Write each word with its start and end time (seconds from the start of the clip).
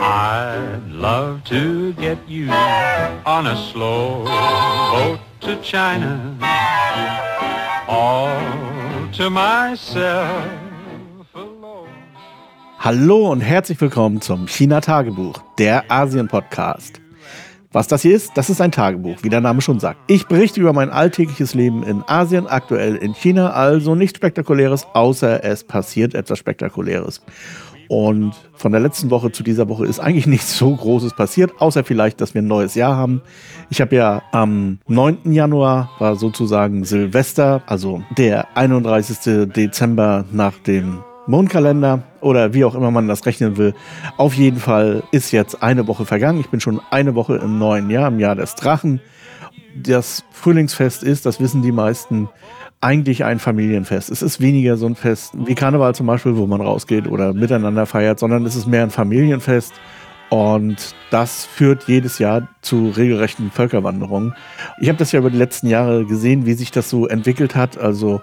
I'd 0.00 0.92
love 0.92 1.42
to 1.46 1.92
get 1.94 2.18
you 2.28 2.48
on 2.50 3.48
a 3.48 3.56
slow 3.56 4.24
boat 4.92 5.18
to 5.40 5.56
China, 5.60 6.36
all 7.88 8.40
to 9.14 9.28
myself. 9.28 10.44
Hallo 12.78 13.32
und 13.32 13.40
herzlich 13.40 13.80
willkommen 13.80 14.20
zum 14.20 14.46
China 14.46 14.80
Tagebuch, 14.80 15.42
der 15.58 15.90
Asien 15.90 16.28
Podcast. 16.28 17.00
Was 17.70 17.86
das 17.86 18.00
hier 18.00 18.16
ist, 18.16 18.30
das 18.34 18.48
ist 18.48 18.62
ein 18.62 18.72
Tagebuch, 18.72 19.16
wie 19.22 19.28
der 19.28 19.42
Name 19.42 19.60
schon 19.60 19.78
sagt. 19.78 19.98
Ich 20.06 20.26
berichte 20.26 20.58
über 20.58 20.72
mein 20.72 20.88
alltägliches 20.88 21.54
Leben 21.54 21.82
in 21.82 22.02
Asien, 22.06 22.46
aktuell 22.46 22.96
in 22.96 23.14
China, 23.14 23.50
also 23.50 23.94
nichts 23.94 24.16
Spektakuläres, 24.16 24.86
außer 24.94 25.44
es 25.44 25.64
passiert 25.64 26.14
etwas 26.14 26.38
Spektakuläres. 26.38 27.20
Und 27.88 28.34
von 28.52 28.72
der 28.72 28.82
letzten 28.82 29.10
Woche 29.10 29.32
zu 29.32 29.42
dieser 29.42 29.68
Woche 29.68 29.86
ist 29.86 29.98
eigentlich 29.98 30.26
nichts 30.28 30.56
so 30.56 30.74
Großes 30.74 31.14
passiert, 31.14 31.52
außer 31.58 31.84
vielleicht, 31.84 32.20
dass 32.20 32.34
wir 32.34 32.42
ein 32.42 32.46
neues 32.46 32.74
Jahr 32.74 32.96
haben. 32.96 33.22
Ich 33.70 33.80
habe 33.80 33.96
ja 33.96 34.22
am 34.30 34.78
9. 34.86 35.32
Januar 35.32 35.90
war 35.98 36.16
sozusagen 36.16 36.84
Silvester, 36.84 37.62
also 37.66 38.02
der 38.16 38.56
31. 38.56 39.50
Dezember 39.52 40.24
nach 40.30 40.54
dem 40.58 41.02
Mondkalender 41.26 42.02
oder 42.20 42.54
wie 42.54 42.64
auch 42.64 42.74
immer 42.74 42.90
man 42.90 43.08
das 43.08 43.26
rechnen 43.26 43.56
will. 43.58 43.74
Auf 44.16 44.34
jeden 44.34 44.58
Fall 44.58 45.02
ist 45.12 45.30
jetzt 45.30 45.62
eine 45.62 45.86
Woche 45.86 46.06
vergangen. 46.06 46.40
Ich 46.40 46.48
bin 46.48 46.60
schon 46.60 46.80
eine 46.90 47.14
Woche 47.14 47.36
im 47.36 47.58
neuen 47.58 47.90
Jahr, 47.90 48.08
im 48.08 48.18
Jahr 48.18 48.34
des 48.34 48.54
Drachen. 48.54 49.00
Das 49.76 50.24
Frühlingsfest 50.32 51.02
ist, 51.02 51.26
das 51.26 51.38
wissen 51.38 51.62
die 51.62 51.72
meisten, 51.72 52.28
eigentlich 52.80 53.24
ein 53.24 53.38
Familienfest. 53.38 54.10
Es 54.10 54.22
ist 54.22 54.40
weniger 54.40 54.76
so 54.76 54.86
ein 54.86 54.94
Fest 54.94 55.32
wie 55.34 55.54
Karneval 55.54 55.94
zum 55.94 56.06
Beispiel, 56.06 56.36
wo 56.36 56.46
man 56.46 56.60
rausgeht 56.60 57.08
oder 57.08 57.32
miteinander 57.32 57.86
feiert, 57.86 58.18
sondern 58.18 58.46
es 58.46 58.54
ist 58.54 58.66
mehr 58.66 58.82
ein 58.82 58.90
Familienfest. 58.90 59.72
Und 60.30 60.94
das 61.10 61.46
führt 61.46 61.84
jedes 61.88 62.18
Jahr 62.18 62.48
zu 62.60 62.90
regelrechten 62.90 63.50
Völkerwanderungen. 63.50 64.34
Ich 64.78 64.88
habe 64.88 64.98
das 64.98 65.12
ja 65.12 65.20
über 65.20 65.30
die 65.30 65.38
letzten 65.38 65.68
Jahre 65.68 66.04
gesehen, 66.04 66.44
wie 66.44 66.52
sich 66.52 66.70
das 66.70 66.90
so 66.90 67.06
entwickelt 67.06 67.56
hat. 67.56 67.78
Also 67.78 68.20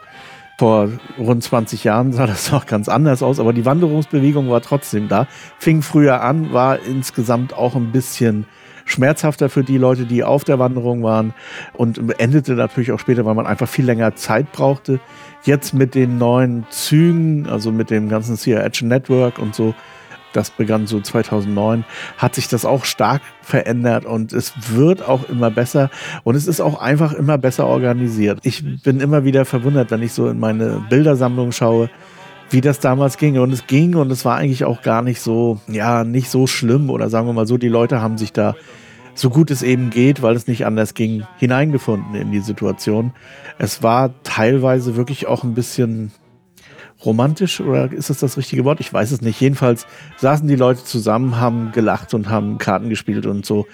vor 0.57 0.89
rund 1.17 1.43
20 1.43 1.83
Jahren 1.83 2.13
sah 2.13 2.27
das 2.27 2.51
noch 2.51 2.65
ganz 2.65 2.87
anders 2.87 3.23
aus, 3.23 3.39
aber 3.39 3.53
die 3.53 3.65
Wanderungsbewegung 3.65 4.49
war 4.49 4.61
trotzdem 4.61 5.07
da. 5.07 5.27
Fing 5.57 5.81
früher 5.81 6.21
an, 6.21 6.53
war 6.53 6.79
insgesamt 6.79 7.53
auch 7.53 7.75
ein 7.75 7.91
bisschen 7.91 8.45
schmerzhafter 8.85 9.49
für 9.49 9.63
die 9.63 9.77
Leute, 9.77 10.05
die 10.05 10.23
auf 10.23 10.43
der 10.43 10.59
Wanderung 10.59 11.03
waren 11.03 11.33
und 11.73 11.99
endete 12.19 12.53
natürlich 12.53 12.91
auch 12.91 12.99
später, 12.99 13.25
weil 13.25 13.35
man 13.35 13.47
einfach 13.47 13.67
viel 13.67 13.85
länger 13.85 14.15
Zeit 14.15 14.51
brauchte. 14.51 14.99
Jetzt 15.43 15.73
mit 15.73 15.95
den 15.95 16.17
neuen 16.17 16.65
Zügen, 16.69 17.47
also 17.47 17.71
mit 17.71 17.89
dem 17.89 18.09
ganzen 18.09 18.35
Sea 18.35 18.61
Edge 18.61 18.85
Network 18.85 19.39
und 19.39 19.53
so, 19.53 19.75
das 20.33 20.49
begann 20.51 20.85
so 20.85 20.99
2009, 20.99 21.85
hat 22.17 22.35
sich 22.35 22.47
das 22.47 22.65
auch 22.65 22.85
stark 22.85 23.21
verändert 23.41 24.05
und 24.05 24.33
es 24.33 24.53
wird 24.75 25.07
auch 25.07 25.29
immer 25.29 25.49
besser 25.49 25.89
und 26.23 26.35
es 26.35 26.47
ist 26.47 26.61
auch 26.61 26.79
einfach 26.79 27.13
immer 27.13 27.37
besser 27.37 27.65
organisiert. 27.65 28.39
Ich 28.43 28.63
bin 28.83 28.99
immer 28.99 29.23
wieder 29.23 29.45
verwundert, 29.45 29.91
wenn 29.91 30.01
ich 30.01 30.13
so 30.13 30.27
in 30.27 30.39
meine 30.39 30.83
Bildersammlung 30.89 31.51
schaue, 31.51 31.89
wie 32.49 32.61
das 32.61 32.79
damals 32.79 33.17
ging. 33.17 33.39
Und 33.39 33.51
es 33.51 33.67
ging 33.67 33.95
und 33.95 34.11
es 34.11 34.25
war 34.25 34.37
eigentlich 34.37 34.65
auch 34.65 34.81
gar 34.81 35.01
nicht 35.01 35.21
so, 35.21 35.59
ja, 35.67 36.03
nicht 36.03 36.29
so 36.29 36.47
schlimm 36.47 36.89
oder 36.89 37.09
sagen 37.09 37.27
wir 37.27 37.33
mal 37.33 37.47
so, 37.47 37.57
die 37.57 37.69
Leute 37.69 38.01
haben 38.01 38.17
sich 38.17 38.33
da 38.33 38.55
so 39.15 39.29
gut 39.29 39.49
es 39.49 39.63
eben 39.63 39.89
geht, 39.89 40.21
weil 40.21 40.35
es 40.35 40.47
nicht 40.47 40.65
anders 40.65 40.93
ging, 40.93 41.23
hineingefunden 41.37 42.15
in 42.15 42.31
die 42.31 42.41
Situation. 42.41 43.13
Es 43.57 43.81
war 43.81 44.11
teilweise 44.23 44.97
wirklich 44.97 45.25
auch 45.25 45.43
ein 45.43 45.53
bisschen 45.53 46.11
romantisch 47.03 47.61
oder 47.61 47.91
ist 47.91 48.09
das 48.09 48.19
das 48.19 48.37
richtige 48.37 48.65
Wort? 48.65 48.79
Ich 48.79 48.91
weiß 48.91 49.11
es 49.11 49.21
nicht. 49.21 49.39
Jedenfalls 49.39 49.87
saßen 50.17 50.47
die 50.47 50.55
Leute 50.55 50.83
zusammen, 50.83 51.39
haben 51.39 51.71
gelacht 51.71 52.13
und 52.13 52.29
haben 52.29 52.57
Karten 52.57 52.89
gespielt 52.89 53.25
und 53.25 53.45
so 53.45 53.65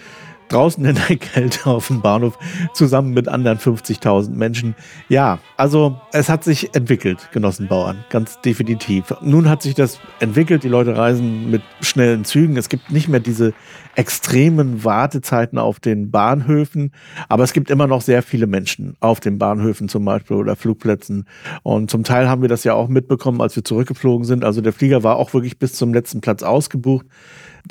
draußen 0.51 0.83
in 0.83 0.95
der 0.95 1.17
Kälte 1.17 1.69
auf 1.69 1.87
dem 1.87 2.01
Bahnhof 2.01 2.37
zusammen 2.73 3.13
mit 3.13 3.27
anderen 3.27 3.57
50.000 3.57 4.31
Menschen. 4.31 4.75
Ja, 5.09 5.39
also 5.57 5.99
es 6.11 6.29
hat 6.29 6.43
sich 6.43 6.75
entwickelt, 6.75 7.29
Genossenbauern, 7.31 8.03
ganz 8.09 8.41
definitiv. 8.41 9.13
Nun 9.21 9.49
hat 9.49 9.61
sich 9.61 9.75
das 9.75 9.99
entwickelt, 10.19 10.63
die 10.63 10.69
Leute 10.69 10.97
reisen 10.97 11.49
mit 11.49 11.61
schnellen 11.81 12.25
Zügen. 12.25 12.57
Es 12.57 12.69
gibt 12.69 12.91
nicht 12.91 13.07
mehr 13.07 13.19
diese 13.19 13.53
extremen 13.95 14.83
Wartezeiten 14.83 15.57
auf 15.57 15.79
den 15.79 16.11
Bahnhöfen, 16.11 16.91
aber 17.29 17.43
es 17.43 17.53
gibt 17.53 17.69
immer 17.69 17.87
noch 17.87 18.01
sehr 18.01 18.23
viele 18.23 18.47
Menschen 18.47 18.95
auf 18.99 19.19
den 19.19 19.37
Bahnhöfen 19.37 19.89
zum 19.89 20.05
Beispiel 20.05 20.37
oder 20.37 20.55
Flugplätzen. 20.55 21.25
Und 21.63 21.89
zum 21.89 22.03
Teil 22.03 22.29
haben 22.29 22.41
wir 22.41 22.49
das 22.49 22.63
ja 22.63 22.73
auch 22.73 22.87
mitbekommen, 22.87 23.41
als 23.41 23.55
wir 23.55 23.63
zurückgeflogen 23.63 24.25
sind. 24.25 24.43
Also 24.43 24.61
der 24.61 24.73
Flieger 24.73 25.03
war 25.03 25.17
auch 25.17 25.33
wirklich 25.33 25.59
bis 25.59 25.73
zum 25.73 25.93
letzten 25.93 26.21
Platz 26.21 26.43
ausgebucht. 26.43 27.05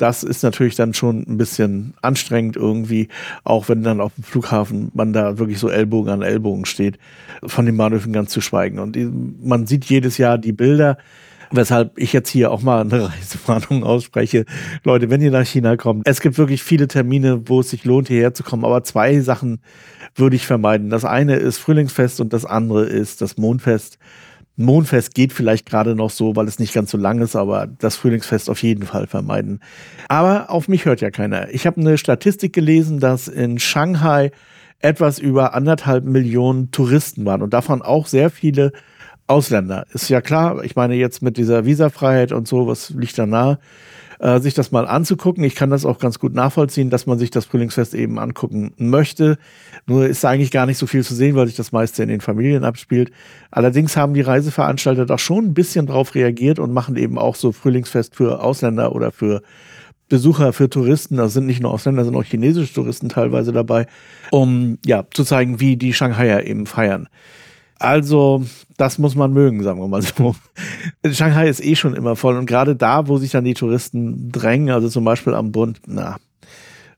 Das 0.01 0.23
ist 0.23 0.41
natürlich 0.41 0.75
dann 0.75 0.95
schon 0.95 1.23
ein 1.27 1.37
bisschen 1.37 1.93
anstrengend 2.01 2.55
irgendwie, 2.55 3.07
auch 3.43 3.69
wenn 3.69 3.83
dann 3.83 4.01
auf 4.01 4.15
dem 4.15 4.23
Flughafen 4.23 4.89
man 4.95 5.13
da 5.13 5.37
wirklich 5.37 5.59
so 5.59 5.69
Ellbogen 5.69 6.11
an 6.11 6.23
Ellbogen 6.23 6.65
steht, 6.65 6.97
von 7.45 7.67
den 7.67 7.77
Bahnhöfen 7.77 8.11
ganz 8.11 8.31
zu 8.31 8.41
schweigen. 8.41 8.79
Und 8.79 8.97
man 9.45 9.67
sieht 9.67 9.85
jedes 9.85 10.17
Jahr 10.17 10.39
die 10.39 10.53
Bilder, 10.53 10.97
weshalb 11.51 11.99
ich 11.99 12.13
jetzt 12.13 12.29
hier 12.29 12.49
auch 12.49 12.63
mal 12.63 12.81
eine 12.81 13.09
Reisewarnung 13.13 13.83
ausspreche. 13.83 14.45
Leute, 14.83 15.11
wenn 15.11 15.21
ihr 15.21 15.29
nach 15.29 15.45
China 15.45 15.77
kommt, 15.77 16.07
es 16.07 16.19
gibt 16.19 16.39
wirklich 16.39 16.63
viele 16.63 16.87
Termine, 16.87 17.47
wo 17.47 17.59
es 17.59 17.69
sich 17.69 17.85
lohnt, 17.85 18.07
hierher 18.07 18.33
zu 18.33 18.41
kommen, 18.41 18.65
aber 18.65 18.83
zwei 18.83 19.19
Sachen 19.19 19.59
würde 20.15 20.35
ich 20.35 20.47
vermeiden. 20.47 20.89
Das 20.89 21.05
eine 21.05 21.35
ist 21.35 21.59
Frühlingsfest 21.59 22.21
und 22.21 22.33
das 22.33 22.45
andere 22.45 22.85
ist 22.85 23.21
das 23.21 23.37
Mondfest. 23.37 23.99
Mondfest 24.57 25.15
geht 25.15 25.33
vielleicht 25.33 25.65
gerade 25.65 25.95
noch 25.95 26.09
so, 26.09 26.35
weil 26.35 26.47
es 26.47 26.59
nicht 26.59 26.73
ganz 26.73 26.91
so 26.91 26.97
lang 26.97 27.19
ist, 27.21 27.35
aber 27.35 27.67
das 27.67 27.95
Frühlingsfest 27.95 28.49
auf 28.49 28.61
jeden 28.63 28.83
Fall 28.83 29.07
vermeiden. 29.07 29.59
Aber 30.07 30.49
auf 30.49 30.67
mich 30.67 30.85
hört 30.85 31.01
ja 31.01 31.09
keiner. 31.09 31.49
Ich 31.53 31.65
habe 31.65 31.79
eine 31.79 31.97
Statistik 31.97 32.53
gelesen, 32.53 32.99
dass 32.99 33.27
in 33.27 33.59
Shanghai 33.59 34.31
etwas 34.79 35.19
über 35.19 35.53
anderthalb 35.53 36.05
Millionen 36.05 36.71
Touristen 36.71 37.25
waren 37.25 37.41
und 37.41 37.53
davon 37.53 37.81
auch 37.81 38.07
sehr 38.07 38.29
viele 38.29 38.71
Ausländer. 39.27 39.85
Ist 39.93 40.09
ja 40.09 40.21
klar, 40.21 40.63
ich 40.63 40.75
meine 40.75 40.95
jetzt 40.95 41.21
mit 41.21 41.37
dieser 41.37 41.65
Visafreiheit 41.65 42.31
und 42.31 42.47
so, 42.47 42.67
was 42.67 42.89
liegt 42.89 43.17
da 43.17 43.25
nahe? 43.25 43.59
Äh, 44.21 44.39
sich 44.39 44.53
das 44.53 44.71
mal 44.71 44.87
anzugucken. 44.87 45.43
Ich 45.43 45.55
kann 45.55 45.71
das 45.71 45.83
auch 45.83 45.97
ganz 45.97 46.19
gut 46.19 46.35
nachvollziehen, 46.35 46.91
dass 46.91 47.07
man 47.07 47.17
sich 47.17 47.31
das 47.31 47.45
Frühlingsfest 47.45 47.95
eben 47.95 48.19
angucken 48.19 48.71
möchte. 48.77 49.39
Nur 49.87 50.05
ist 50.05 50.23
da 50.23 50.29
eigentlich 50.29 50.51
gar 50.51 50.67
nicht 50.67 50.77
so 50.77 50.85
viel 50.85 51.03
zu 51.03 51.15
sehen, 51.15 51.35
weil 51.35 51.47
sich 51.47 51.55
das 51.55 51.71
meiste 51.71 52.03
in 52.03 52.09
den 52.09 52.21
Familien 52.21 52.63
abspielt. 52.63 53.11
Allerdings 53.49 53.97
haben 53.97 54.13
die 54.13 54.21
Reiseveranstalter 54.21 55.07
doch 55.07 55.17
schon 55.17 55.45
ein 55.45 55.53
bisschen 55.55 55.87
drauf 55.87 56.13
reagiert 56.13 56.59
und 56.59 56.71
machen 56.71 56.97
eben 56.97 57.17
auch 57.17 57.35
so 57.35 57.51
Frühlingsfest 57.51 58.15
für 58.15 58.43
Ausländer 58.43 58.93
oder 58.93 59.11
für 59.11 59.41
Besucher, 60.07 60.53
für 60.53 60.69
Touristen, 60.69 61.15
das 61.15 61.33
sind 61.33 61.47
nicht 61.47 61.61
nur 61.61 61.71
Ausländer, 61.71 62.03
sind 62.03 62.15
auch 62.15 62.23
chinesische 62.23 62.73
Touristen 62.73 63.09
teilweise 63.09 63.53
dabei, 63.53 63.87
um 64.29 64.77
ja 64.85 65.05
zu 65.13 65.23
zeigen, 65.23 65.61
wie 65.61 65.77
die 65.77 65.93
Shanghaier 65.93 66.45
eben 66.45 66.65
feiern. 66.65 67.07
Also, 67.81 68.45
das 68.77 68.99
muss 68.99 69.15
man 69.15 69.33
mögen, 69.33 69.63
sagen 69.63 69.79
wir 69.79 69.87
mal 69.87 70.03
so. 70.03 70.35
Shanghai 71.11 71.49
ist 71.49 71.65
eh 71.65 71.75
schon 71.75 71.95
immer 71.95 72.15
voll 72.15 72.37
und 72.37 72.45
gerade 72.45 72.75
da, 72.75 73.07
wo 73.07 73.17
sich 73.17 73.31
dann 73.31 73.43
die 73.43 73.55
Touristen 73.55 74.31
drängen, 74.31 74.69
also 74.69 74.87
zum 74.87 75.03
Beispiel 75.03 75.33
am 75.33 75.51
Bund, 75.51 75.81
na, 75.87 76.17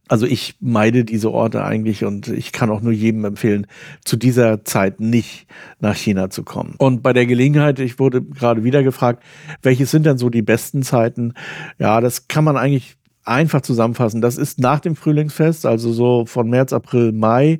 also 0.09 0.25
ich 0.25 0.55
meide 0.59 1.05
diese 1.05 1.31
Orte 1.31 1.63
eigentlich 1.63 2.03
und 2.03 2.27
ich 2.27 2.51
kann 2.51 2.69
auch 2.69 2.81
nur 2.81 2.91
jedem 2.91 3.23
empfehlen, 3.23 3.65
zu 4.03 4.17
dieser 4.17 4.65
Zeit 4.65 4.99
nicht 4.99 5.47
nach 5.79 5.95
China 5.95 6.29
zu 6.29 6.43
kommen. 6.43 6.75
Und 6.79 7.01
bei 7.01 7.13
der 7.13 7.25
Gelegenheit, 7.25 7.79
ich 7.79 7.97
wurde 7.97 8.21
gerade 8.21 8.65
wieder 8.65 8.83
gefragt, 8.83 9.23
welche 9.61 9.85
sind 9.85 10.05
denn 10.05 10.17
so 10.17 10.29
die 10.29 10.41
besten 10.41 10.83
Zeiten? 10.83 11.33
Ja, 11.79 12.01
das 12.01 12.27
kann 12.27 12.43
man 12.43 12.57
eigentlich 12.57 12.97
einfach 13.23 13.61
zusammenfassen. 13.61 14.19
Das 14.19 14.37
ist 14.37 14.59
nach 14.59 14.81
dem 14.81 14.97
Frühlingsfest, 14.97 15.65
also 15.65 15.93
so 15.93 16.25
von 16.25 16.49
März, 16.49 16.73
April, 16.73 17.13
Mai 17.13 17.59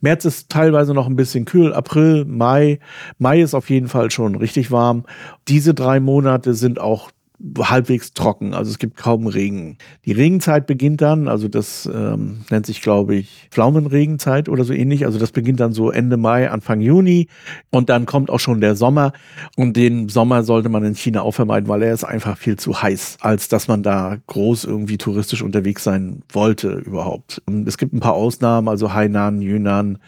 März 0.00 0.24
ist 0.24 0.48
teilweise 0.50 0.94
noch 0.94 1.06
ein 1.06 1.16
bisschen 1.16 1.44
kühl, 1.44 1.72
April, 1.72 2.24
Mai. 2.24 2.78
Mai 3.18 3.40
ist 3.40 3.54
auf 3.54 3.68
jeden 3.70 3.88
Fall 3.88 4.10
schon 4.10 4.36
richtig 4.36 4.70
warm. 4.70 5.04
Diese 5.48 5.74
drei 5.74 6.00
Monate 6.00 6.54
sind 6.54 6.78
auch 6.78 7.10
halbwegs 7.58 8.14
trocken, 8.14 8.52
also 8.52 8.70
es 8.70 8.78
gibt 8.78 8.96
kaum 8.96 9.28
Regen. 9.28 9.78
Die 10.04 10.12
Regenzeit 10.12 10.66
beginnt 10.66 11.00
dann, 11.00 11.28
also 11.28 11.46
das 11.46 11.88
ähm, 11.92 12.44
nennt 12.50 12.66
sich, 12.66 12.82
glaube 12.82 13.14
ich, 13.14 13.46
Pflaumenregenzeit 13.50 14.48
oder 14.48 14.64
so 14.64 14.72
ähnlich. 14.72 15.06
Also 15.06 15.20
das 15.20 15.30
beginnt 15.30 15.60
dann 15.60 15.72
so 15.72 15.90
Ende 15.90 16.16
Mai, 16.16 16.50
Anfang 16.50 16.80
Juni 16.80 17.28
und 17.70 17.90
dann 17.90 18.06
kommt 18.06 18.30
auch 18.30 18.40
schon 18.40 18.60
der 18.60 18.74
Sommer. 18.74 19.12
Und 19.56 19.76
den 19.76 20.08
Sommer 20.08 20.42
sollte 20.42 20.68
man 20.68 20.84
in 20.84 20.96
China 20.96 21.22
auch 21.22 21.32
vermeiden, 21.32 21.68
weil 21.68 21.82
er 21.82 21.94
ist 21.94 22.04
einfach 22.04 22.36
viel 22.36 22.56
zu 22.56 22.82
heiß, 22.82 23.18
als 23.20 23.48
dass 23.48 23.68
man 23.68 23.84
da 23.84 24.16
groß 24.26 24.64
irgendwie 24.64 24.98
touristisch 24.98 25.42
unterwegs 25.42 25.84
sein 25.84 26.22
wollte 26.30 26.72
überhaupt. 26.72 27.40
Und 27.46 27.68
es 27.68 27.78
gibt 27.78 27.92
ein 27.92 28.00
paar 28.00 28.14
Ausnahmen, 28.14 28.68
also 28.68 28.92
Hainan, 28.92 29.40
Yunnan, 29.42 29.98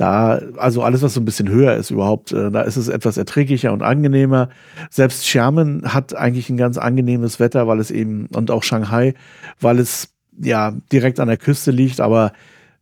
da, 0.00 0.40
also 0.56 0.82
alles, 0.82 1.02
was 1.02 1.12
so 1.12 1.20
ein 1.20 1.26
bisschen 1.26 1.50
höher 1.50 1.76
ist 1.76 1.90
überhaupt, 1.90 2.32
äh, 2.32 2.50
da 2.50 2.62
ist 2.62 2.76
es 2.76 2.88
etwas 2.88 3.18
erträglicher 3.18 3.72
und 3.72 3.82
angenehmer. 3.82 4.48
Selbst 4.88 5.24
Xiamen 5.24 5.92
hat 5.92 6.16
eigentlich 6.16 6.48
ein 6.48 6.56
ganz 6.56 6.78
angenehmes 6.78 7.38
Wetter, 7.38 7.66
weil 7.66 7.80
es 7.80 7.90
eben, 7.90 8.26
und 8.34 8.50
auch 8.50 8.62
Shanghai, 8.62 9.12
weil 9.60 9.78
es 9.78 10.08
ja 10.40 10.72
direkt 10.90 11.20
an 11.20 11.28
der 11.28 11.36
Küste 11.36 11.70
liegt, 11.70 12.00
aber 12.00 12.32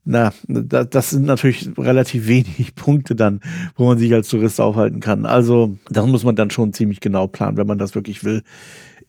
na, 0.04 0.32
das 0.46 1.10
sind 1.10 1.26
natürlich 1.26 1.68
relativ 1.76 2.28
wenig 2.28 2.74
Punkte 2.76 3.16
dann, 3.16 3.40
wo 3.76 3.86
man 3.86 3.98
sich 3.98 4.14
als 4.14 4.28
Tourist 4.28 4.60
aufhalten 4.60 5.00
kann. 5.00 5.26
Also, 5.26 5.76
das 5.90 6.06
muss 6.06 6.22
man 6.22 6.36
dann 6.36 6.50
schon 6.50 6.72
ziemlich 6.72 7.00
genau 7.00 7.26
planen, 7.26 7.56
wenn 7.56 7.66
man 7.66 7.78
das 7.78 7.96
wirklich 7.96 8.22
will. 8.22 8.42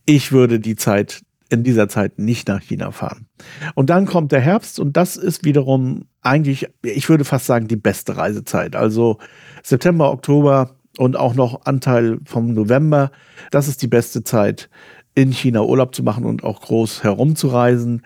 Ich 0.05 0.31
würde 0.31 0.59
die 0.59 0.75
Zeit 0.75 1.21
in 1.49 1.63
dieser 1.63 1.89
Zeit 1.89 2.19
nicht 2.19 2.47
nach 2.47 2.61
China 2.61 2.91
fahren. 2.91 3.27
Und 3.75 3.89
dann 3.89 4.05
kommt 4.05 4.31
der 4.31 4.39
Herbst 4.39 4.79
und 4.79 4.95
das 4.95 5.17
ist 5.17 5.43
wiederum 5.43 6.05
eigentlich, 6.21 6.67
ich 6.83 7.09
würde 7.09 7.25
fast 7.25 7.47
sagen, 7.47 7.67
die 7.67 7.75
beste 7.75 8.17
Reisezeit. 8.17 8.75
Also 8.75 9.17
September, 9.63 10.11
Oktober 10.11 10.75
und 10.97 11.15
auch 11.17 11.33
noch 11.33 11.65
Anteil 11.65 12.19
vom 12.25 12.53
November. 12.53 13.11
Das 13.51 13.67
ist 13.67 13.81
die 13.81 13.87
beste 13.87 14.23
Zeit, 14.23 14.69
in 15.15 15.31
China 15.31 15.61
Urlaub 15.61 15.95
zu 15.95 16.03
machen 16.03 16.25
und 16.25 16.43
auch 16.43 16.61
groß 16.61 17.03
herumzureisen. 17.03 18.03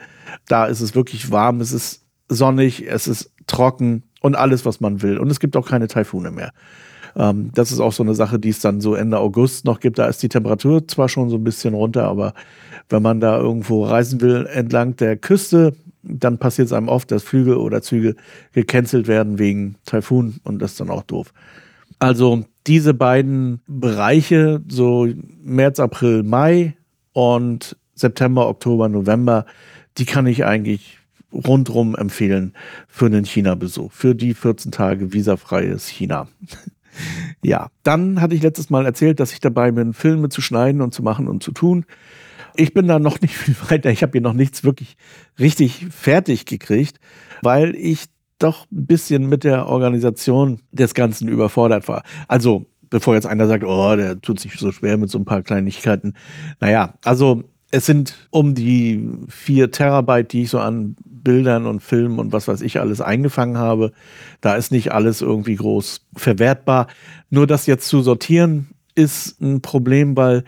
Da 0.47 0.65
ist 0.65 0.81
es 0.81 0.95
wirklich 0.95 1.31
warm, 1.31 1.59
es 1.59 1.73
ist 1.73 2.05
sonnig, 2.29 2.87
es 2.87 3.07
ist 3.07 3.31
trocken 3.45 4.03
und 4.21 4.35
alles, 4.35 4.65
was 4.65 4.79
man 4.79 5.01
will. 5.01 5.17
Und 5.17 5.29
es 5.29 5.39
gibt 5.39 5.57
auch 5.57 5.67
keine 5.67 5.87
Taifune 5.87 6.31
mehr. 6.31 6.53
Ähm, 7.15 7.51
das 7.53 7.71
ist 7.71 7.79
auch 7.79 7.93
so 7.93 8.03
eine 8.03 8.15
Sache, 8.15 8.39
die 8.39 8.49
es 8.49 8.59
dann 8.59 8.81
so 8.81 8.95
Ende 8.95 9.19
August 9.19 9.65
noch 9.65 9.79
gibt. 9.79 9.99
Da 9.99 10.07
ist 10.07 10.23
die 10.23 10.29
Temperatur 10.29 10.87
zwar 10.87 11.09
schon 11.09 11.29
so 11.29 11.37
ein 11.37 11.43
bisschen 11.43 11.73
runter, 11.73 12.05
aber 12.05 12.33
wenn 12.89 13.01
man 13.01 13.19
da 13.19 13.37
irgendwo 13.37 13.85
reisen 13.85 14.21
will 14.21 14.47
entlang 14.51 14.95
der 14.95 15.17
Küste, 15.17 15.73
dann 16.03 16.37
passiert 16.37 16.67
es 16.67 16.73
einem 16.73 16.89
oft, 16.89 17.11
dass 17.11 17.23
Flüge 17.23 17.59
oder 17.59 17.81
Züge 17.81 18.15
gecancelt 18.51 19.07
werden 19.07 19.39
wegen 19.39 19.75
Taifun 19.85 20.35
und 20.43 20.61
das 20.61 20.71
ist 20.71 20.79
dann 20.79 20.89
auch 20.89 21.03
doof. 21.03 21.33
Also 21.99 22.43
diese 22.67 22.93
beiden 22.93 23.61
Bereiche, 23.67 24.61
so 24.67 25.07
März, 25.43 25.79
April, 25.79 26.23
Mai 26.23 26.75
und 27.13 27.77
September, 27.95 28.49
Oktober, 28.49 28.89
November, 28.89 29.45
die 29.97 30.05
kann 30.05 30.27
ich 30.27 30.43
eigentlich 30.43 30.99
rundrum 31.31 31.95
empfehlen 31.95 32.53
für 32.87 33.05
einen 33.05 33.25
China-Besuch, 33.25 33.91
für 33.91 34.15
die 34.15 34.33
14 34.33 34.71
Tage 34.71 35.13
visafreies 35.13 35.87
China. 35.87 36.27
Ja, 37.43 37.69
dann 37.83 38.21
hatte 38.21 38.35
ich 38.35 38.41
letztes 38.41 38.69
Mal 38.69 38.85
erzählt, 38.85 39.19
dass 39.19 39.33
ich 39.33 39.39
dabei 39.39 39.71
bin, 39.71 39.93
Filme 39.93 40.29
zu 40.29 40.41
schneiden 40.41 40.81
und 40.81 40.93
zu 40.93 41.03
machen 41.03 41.27
und 41.27 41.43
zu 41.43 41.51
tun. 41.51 41.85
Ich 42.55 42.73
bin 42.73 42.87
da 42.87 42.99
noch 42.99 43.21
nicht 43.21 43.35
viel 43.35 43.55
weiter. 43.69 43.89
Ich 43.89 44.03
habe 44.03 44.11
hier 44.13 44.21
noch 44.21 44.33
nichts 44.33 44.63
wirklich 44.63 44.97
richtig 45.39 45.87
fertig 45.89 46.45
gekriegt, 46.45 46.99
weil 47.41 47.75
ich 47.75 48.05
doch 48.39 48.65
ein 48.71 48.85
bisschen 48.85 49.27
mit 49.27 49.43
der 49.43 49.67
Organisation 49.67 50.59
des 50.71 50.93
Ganzen 50.93 51.27
überfordert 51.27 51.87
war. 51.87 52.03
Also, 52.27 52.65
bevor 52.89 53.15
jetzt 53.15 53.25
einer 53.25 53.47
sagt, 53.47 53.63
oh, 53.63 53.95
der 53.95 54.19
tut 54.21 54.39
sich 54.39 54.53
so 54.55 54.71
schwer 54.71 54.97
mit 54.97 55.09
so 55.09 55.17
ein 55.17 55.25
paar 55.25 55.41
Kleinigkeiten. 55.41 56.13
Naja, 56.59 56.93
also 57.03 57.43
es 57.71 57.85
sind 57.85 58.27
um 58.29 58.53
die 58.53 59.09
vier 59.29 59.71
Terabyte, 59.71 60.31
die 60.31 60.43
ich 60.43 60.49
so 60.49 60.59
an 60.59 60.95
Bildern 61.23 61.65
und 61.65 61.81
Filmen 61.81 62.19
und 62.19 62.33
was 62.33 62.47
weiß 62.47 62.61
ich 62.61 62.79
alles 62.79 63.01
eingefangen 63.01 63.57
habe. 63.57 63.91
Da 64.41 64.55
ist 64.55 64.71
nicht 64.71 64.91
alles 64.91 65.21
irgendwie 65.21 65.55
groß 65.55 66.05
verwertbar. 66.15 66.87
Nur 67.29 67.47
das 67.47 67.65
jetzt 67.65 67.87
zu 67.87 68.01
sortieren 68.01 68.69
ist 68.95 69.41
ein 69.41 69.61
Problem, 69.61 70.15
weil 70.15 70.43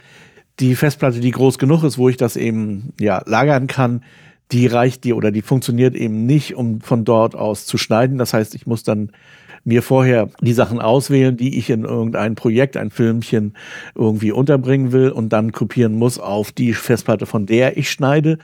die 0.59 0.75
Festplatte, 0.75 1.19
die 1.19 1.31
groß 1.31 1.57
genug 1.57 1.83
ist, 1.83 1.97
wo 1.97 2.09
ich 2.09 2.17
das 2.17 2.35
eben 2.35 2.93
ja 2.99 3.21
lagern 3.25 3.67
kann, 3.67 4.03
die 4.51 4.67
reicht 4.67 5.03
dir 5.03 5.17
oder 5.17 5.31
die 5.31 5.41
funktioniert 5.41 5.95
eben 5.95 6.25
nicht, 6.25 6.55
um 6.55 6.81
von 6.81 7.03
dort 7.03 7.35
aus 7.35 7.65
zu 7.65 7.77
schneiden. 7.77 8.17
Das 8.17 8.33
heißt, 8.33 8.55
ich 8.55 8.67
muss 8.67 8.83
dann 8.83 9.11
mir 9.65 9.81
vorher 9.81 10.29
die 10.41 10.53
Sachen 10.53 10.79
auswählen, 10.79 11.35
die 11.35 11.57
ich 11.57 11.69
in 11.69 11.83
irgendein 11.83 12.35
Projekt, 12.35 12.77
ein 12.77 12.91
Filmchen 12.91 13.53
irgendwie 13.95 14.31
unterbringen 14.31 14.91
will 14.91 15.09
und 15.09 15.29
dann 15.29 15.51
kopieren 15.51 15.95
muss 15.95 16.19
auf 16.19 16.51
die 16.51 16.73
Festplatte, 16.73 17.25
von 17.25 17.45
der 17.45 17.75
ich 17.77 17.89
schneide. 17.89 18.37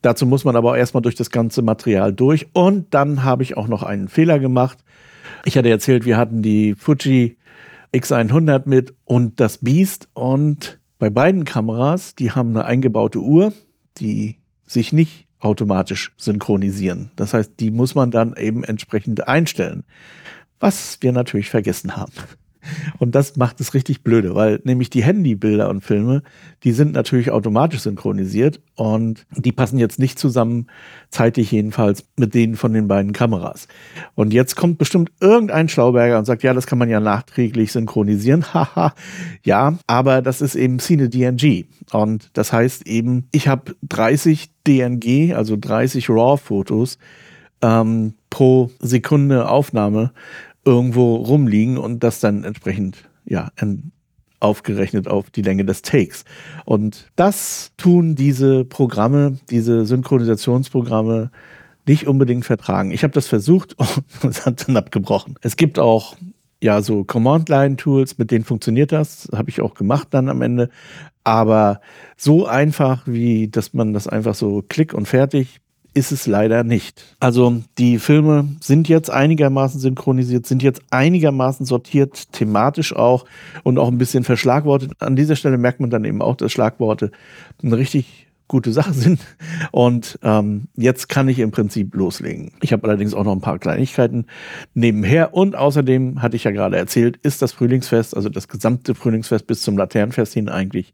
Dazu 0.00 0.26
muss 0.26 0.44
man 0.44 0.56
aber 0.56 0.72
auch 0.72 0.76
erstmal 0.76 1.02
durch 1.02 1.14
das 1.14 1.30
ganze 1.30 1.62
Material 1.62 2.12
durch 2.12 2.48
und 2.54 2.92
dann 2.94 3.22
habe 3.22 3.42
ich 3.42 3.56
auch 3.56 3.68
noch 3.68 3.82
einen 3.82 4.08
Fehler 4.08 4.38
gemacht. 4.38 4.78
Ich 5.44 5.56
hatte 5.56 5.68
erzählt, 5.68 6.04
wir 6.06 6.16
hatten 6.16 6.42
die 6.42 6.74
Fuji 6.74 7.36
X100 7.94 8.62
mit 8.64 8.94
und 9.04 9.38
das 9.38 9.58
Beast 9.58 10.08
und 10.14 10.80
bei 10.98 11.10
beiden 11.10 11.44
Kameras, 11.44 12.14
die 12.14 12.30
haben 12.30 12.50
eine 12.50 12.64
eingebaute 12.64 13.18
Uhr, 13.18 13.52
die 13.98 14.36
sich 14.66 14.92
nicht 14.92 15.26
automatisch 15.40 16.12
synchronisieren. 16.16 17.10
Das 17.16 17.34
heißt, 17.34 17.54
die 17.58 17.70
muss 17.70 17.94
man 17.94 18.10
dann 18.10 18.36
eben 18.36 18.64
entsprechend 18.64 19.26
einstellen. 19.26 19.84
Was 20.62 20.98
wir 21.00 21.10
natürlich 21.10 21.50
vergessen 21.50 21.96
haben. 21.96 22.12
Und 22.98 23.16
das 23.16 23.36
macht 23.36 23.60
es 23.60 23.74
richtig 23.74 24.04
blöde, 24.04 24.36
weil 24.36 24.60
nämlich 24.62 24.88
die 24.90 25.02
Handybilder 25.02 25.68
und 25.68 25.82
Filme, 25.82 26.22
die 26.62 26.70
sind 26.70 26.92
natürlich 26.92 27.32
automatisch 27.32 27.80
synchronisiert 27.80 28.60
und 28.76 29.26
die 29.36 29.50
passen 29.50 29.78
jetzt 29.78 29.98
nicht 29.98 30.20
zusammen, 30.20 30.68
zeitlich 31.10 31.50
jedenfalls, 31.50 32.04
mit 32.16 32.34
denen 32.34 32.54
von 32.54 32.72
den 32.72 32.86
beiden 32.86 33.12
Kameras. 33.12 33.66
Und 34.14 34.32
jetzt 34.32 34.54
kommt 34.54 34.78
bestimmt 34.78 35.10
irgendein 35.20 35.68
Schlauberger 35.68 36.16
und 36.16 36.24
sagt, 36.24 36.44
ja, 36.44 36.54
das 36.54 36.68
kann 36.68 36.78
man 36.78 36.88
ja 36.88 37.00
nachträglich 37.00 37.72
synchronisieren. 37.72 38.44
Haha, 38.54 38.94
ja, 39.42 39.76
aber 39.88 40.22
das 40.22 40.40
ist 40.40 40.54
eben 40.54 40.78
Cine 40.78 41.08
DNG. 41.08 41.64
Und 41.90 42.30
das 42.34 42.52
heißt 42.52 42.86
eben, 42.86 43.26
ich 43.32 43.48
habe 43.48 43.74
30 43.82 44.50
DNG, 44.68 45.34
also 45.34 45.56
30 45.60 46.08
RAW-Fotos 46.08 46.98
ähm, 47.60 48.14
pro 48.30 48.70
Sekunde 48.80 49.48
Aufnahme 49.48 50.12
irgendwo 50.64 51.16
rumliegen 51.16 51.78
und 51.78 52.02
das 52.02 52.20
dann 52.20 52.44
entsprechend 52.44 53.08
ja 53.24 53.50
aufgerechnet 54.42 55.08
auf 55.08 55.30
die 55.30 55.42
Länge 55.42 55.64
des 55.64 55.82
Takes. 55.82 56.24
Und 56.64 57.10
das 57.16 57.72
tun 57.76 58.14
diese 58.14 58.64
Programme, 58.64 59.38
diese 59.50 59.86
Synchronisationsprogramme 59.86 61.30
nicht 61.86 62.06
unbedingt 62.06 62.44
vertragen. 62.44 62.90
Ich 62.90 63.02
habe 63.02 63.12
das 63.12 63.26
versucht 63.26 63.76
und 64.22 64.30
es 64.30 64.44
hat 64.44 64.68
dann 64.68 64.76
abgebrochen. 64.76 65.36
Es 65.42 65.56
gibt 65.56 65.78
auch 65.78 66.16
ja 66.60 66.80
so 66.80 67.04
Command-Line-Tools, 67.04 68.18
mit 68.18 68.30
denen 68.30 68.44
funktioniert 68.44 68.92
das. 68.92 69.28
Habe 69.34 69.50
ich 69.50 69.60
auch 69.60 69.74
gemacht 69.74 70.08
dann 70.10 70.28
am 70.28 70.42
Ende. 70.42 70.70
Aber 71.24 71.80
so 72.16 72.46
einfach, 72.46 73.02
wie 73.06 73.48
dass 73.48 73.74
man 73.74 73.92
das 73.92 74.06
einfach 74.06 74.34
so 74.34 74.62
klick 74.68 74.92
und 74.94 75.06
fertig 75.06 75.60
ist 75.94 76.12
es 76.12 76.26
leider 76.26 76.64
nicht. 76.64 77.16
Also 77.20 77.62
die 77.78 77.98
Filme 77.98 78.48
sind 78.60 78.88
jetzt 78.88 79.10
einigermaßen 79.10 79.80
synchronisiert, 79.80 80.46
sind 80.46 80.62
jetzt 80.62 80.82
einigermaßen 80.90 81.66
sortiert, 81.66 82.32
thematisch 82.32 82.94
auch 82.94 83.24
und 83.62 83.78
auch 83.78 83.88
ein 83.88 83.98
bisschen 83.98 84.24
verschlagwortet. 84.24 84.92
An 85.00 85.16
dieser 85.16 85.36
Stelle 85.36 85.58
merkt 85.58 85.80
man 85.80 85.90
dann 85.90 86.04
eben 86.04 86.22
auch, 86.22 86.36
dass 86.36 86.52
Schlagworte 86.52 87.10
eine 87.62 87.76
richtig 87.76 88.28
gute 88.48 88.72
Sache 88.72 88.92
sind. 88.94 89.20
Und 89.70 90.18
ähm, 90.22 90.68
jetzt 90.76 91.08
kann 91.08 91.28
ich 91.28 91.38
im 91.40 91.50
Prinzip 91.50 91.94
loslegen. 91.94 92.52
Ich 92.60 92.72
habe 92.72 92.86
allerdings 92.86 93.14
auch 93.14 93.24
noch 93.24 93.32
ein 93.32 93.40
paar 93.40 93.58
Kleinigkeiten 93.58 94.26
nebenher. 94.74 95.34
Und 95.34 95.56
außerdem 95.56 96.22
hatte 96.22 96.36
ich 96.36 96.44
ja 96.44 96.50
gerade 96.52 96.76
erzählt, 96.76 97.18
ist 97.18 97.42
das 97.42 97.52
Frühlingsfest, 97.52 98.16
also 98.16 98.28
das 98.28 98.48
gesamte 98.48 98.94
Frühlingsfest 98.94 99.46
bis 99.46 99.62
zum 99.62 99.76
Laternenfest 99.76 100.34
hin 100.34 100.48
eigentlich 100.48 100.92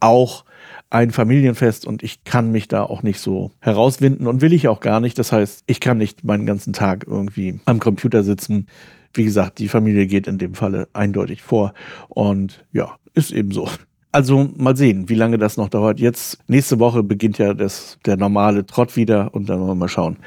auch 0.00 0.44
ein 0.92 1.10
Familienfest 1.10 1.86
und 1.86 2.02
ich 2.02 2.22
kann 2.24 2.52
mich 2.52 2.68
da 2.68 2.82
auch 2.82 3.02
nicht 3.02 3.18
so 3.18 3.50
herauswinden 3.60 4.26
und 4.26 4.42
will 4.42 4.52
ich 4.52 4.68
auch 4.68 4.80
gar 4.80 5.00
nicht. 5.00 5.18
Das 5.18 5.32
heißt, 5.32 5.64
ich 5.66 5.80
kann 5.80 5.96
nicht 5.96 6.22
meinen 6.22 6.44
ganzen 6.44 6.74
Tag 6.74 7.06
irgendwie 7.06 7.60
am 7.64 7.80
Computer 7.80 8.22
sitzen. 8.22 8.66
Wie 9.14 9.24
gesagt, 9.24 9.58
die 9.58 9.68
Familie 9.68 10.06
geht 10.06 10.26
in 10.26 10.36
dem 10.36 10.54
Falle 10.54 10.88
eindeutig 10.92 11.40
vor 11.40 11.72
und 12.08 12.66
ja, 12.72 12.96
ist 13.14 13.32
eben 13.32 13.52
so. 13.52 13.70
Also 14.14 14.50
mal 14.58 14.76
sehen, 14.76 15.08
wie 15.08 15.14
lange 15.14 15.38
das 15.38 15.56
noch 15.56 15.70
dauert. 15.70 15.98
Jetzt, 15.98 16.38
nächste 16.46 16.78
Woche 16.78 17.02
beginnt 17.02 17.38
ja 17.38 17.54
das, 17.54 17.98
der 18.04 18.18
normale 18.18 18.66
Trott 18.66 18.94
wieder 18.94 19.34
und 19.34 19.48
dann 19.48 19.60
wollen 19.60 19.70
wir 19.70 19.74
mal 19.74 19.88
schauen, 19.88 20.18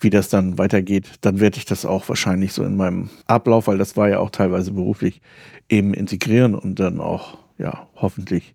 wie 0.00 0.10
das 0.10 0.28
dann 0.28 0.58
weitergeht. 0.58 1.08
Dann 1.20 1.38
werde 1.38 1.58
ich 1.58 1.66
das 1.66 1.86
auch 1.86 2.08
wahrscheinlich 2.08 2.52
so 2.52 2.64
in 2.64 2.76
meinem 2.76 3.10
Ablauf, 3.26 3.68
weil 3.68 3.78
das 3.78 3.96
war 3.96 4.08
ja 4.08 4.18
auch 4.18 4.30
teilweise 4.30 4.72
beruflich, 4.72 5.20
eben 5.68 5.94
integrieren 5.94 6.56
und 6.56 6.80
dann 6.80 6.98
auch 6.98 7.38
ja, 7.60 7.86
hoffentlich 7.96 8.54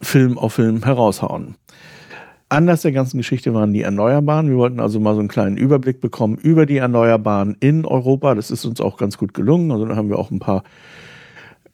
Film 0.00 0.38
auf 0.38 0.54
Film 0.54 0.84
heraushauen. 0.84 1.56
Anders 2.48 2.82
der 2.82 2.92
ganzen 2.92 3.18
Geschichte 3.18 3.52
waren 3.54 3.72
die 3.72 3.82
Erneuerbaren. 3.82 4.48
Wir 4.48 4.56
wollten 4.56 4.78
also 4.78 5.00
mal 5.00 5.14
so 5.14 5.20
einen 5.20 5.28
kleinen 5.28 5.56
Überblick 5.56 6.00
bekommen 6.00 6.36
über 6.36 6.64
die 6.64 6.76
Erneuerbaren 6.76 7.56
in 7.58 7.84
Europa. 7.84 8.36
Das 8.36 8.52
ist 8.52 8.64
uns 8.64 8.80
auch 8.80 8.98
ganz 8.98 9.18
gut 9.18 9.34
gelungen. 9.34 9.72
Also 9.72 9.84
da 9.84 9.96
haben 9.96 10.08
wir 10.08 10.18
auch 10.18 10.30
ein 10.30 10.38
paar 10.38 10.62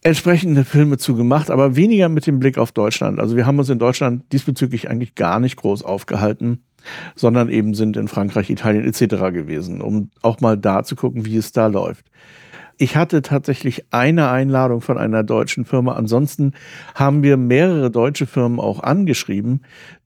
entsprechende 0.02 0.64
Filme 0.64 0.97
zu 0.97 1.14
gemacht, 1.14 1.50
aber 1.50 1.76
weniger 1.76 2.09
mit 2.09 2.26
dem 2.26 2.41
Blick 2.41 2.57
auf 2.57 2.73
Deutschland. 2.73 3.21
Also 3.21 3.37
wir 3.37 3.47
haben 3.47 3.59
uns 3.59 3.69
in 3.69 3.79
Deutschland 3.79 4.33
diesbezüglich 4.33 4.88
eigentlich 4.88 5.14
gar 5.14 5.41
nicht 5.41 5.57
groß 5.57 5.85
aufgehalten, 5.85 6.64
sondern 7.14 7.50
eben 7.50 7.75
sind 7.75 7.99
in 7.99 8.09
Frankreich, 8.09 8.49
Italien 8.49 8.85
etc. 8.85 9.33
gewesen, 9.33 9.83
um 9.83 10.11
auch 10.23 10.41
mal 10.41 10.57
da 10.57 10.83
zu 10.83 10.97
gucken, 10.97 11.26
wie 11.26 11.37
es 11.37 11.52
da 11.52 11.67
läuft. 11.67 12.07
Ich 12.82 12.96
hatte 12.96 13.22
tatsächlich 13.22 13.84
eine 13.92 14.28
Einladung 14.30 14.80
von 14.80 14.98
einer 14.98 15.22
deutschen 15.22 15.64
Firma. 15.64 15.92
Ansonsten 15.92 16.52
haben 16.96 17.22
wir 17.22 17.36
mehrere 17.36 17.92
deutsche 17.92 18.26
Firmen 18.26 18.58
auch 18.58 18.82
angeschrieben. 18.82 19.60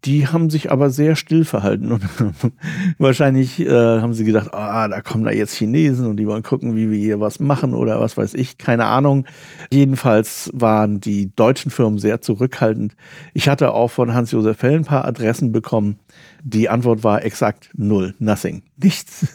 Die 0.07 0.29
haben 0.29 0.51
sich 0.51 0.71
aber 0.71 0.91
sehr 0.91 1.17
still 1.17 1.45
verhalten 1.45 1.91
und 1.91 2.03
wahrscheinlich 2.99 3.59
äh, 3.59 4.01
haben 4.01 4.15
sie 4.15 4.25
gedacht, 4.25 4.55
ah, 4.55 4.87
da 4.87 5.01
kommen 5.01 5.25
da 5.25 5.33
jetzt 5.33 5.55
Chinesen 5.57 6.07
und 6.07 6.17
die 6.17 6.29
wollen 6.29 6.45
gucken, 6.45 6.77
wie 6.77 6.93
wir 6.93 6.99
hier 6.99 7.19
was 7.19 7.41
machen 7.41 7.75
oder 7.75 8.01
was 8.01 8.17
weiß 8.17 8.35
ich, 8.35 8.57
keine 8.57 8.85
Ahnung. 8.85 9.27
Jedenfalls 9.69 10.49
waren 10.55 11.01
die 11.01 11.35
deutschen 11.35 11.73
Firmen 11.73 11.99
sehr 11.99 12.21
zurückhaltend. 12.21 12.95
Ich 13.35 13.49
hatte 13.49 13.73
auch 13.73 13.89
von 13.89 14.15
Hans-Josef 14.15 14.57
Fell 14.57 14.77
ein 14.77 14.85
paar 14.85 15.05
Adressen 15.05 15.51
bekommen. 15.51 15.99
Die 16.45 16.69
Antwort 16.69 17.03
war 17.03 17.25
exakt 17.25 17.71
null, 17.75 18.15
nothing, 18.21 18.63
nichts. 18.77 19.27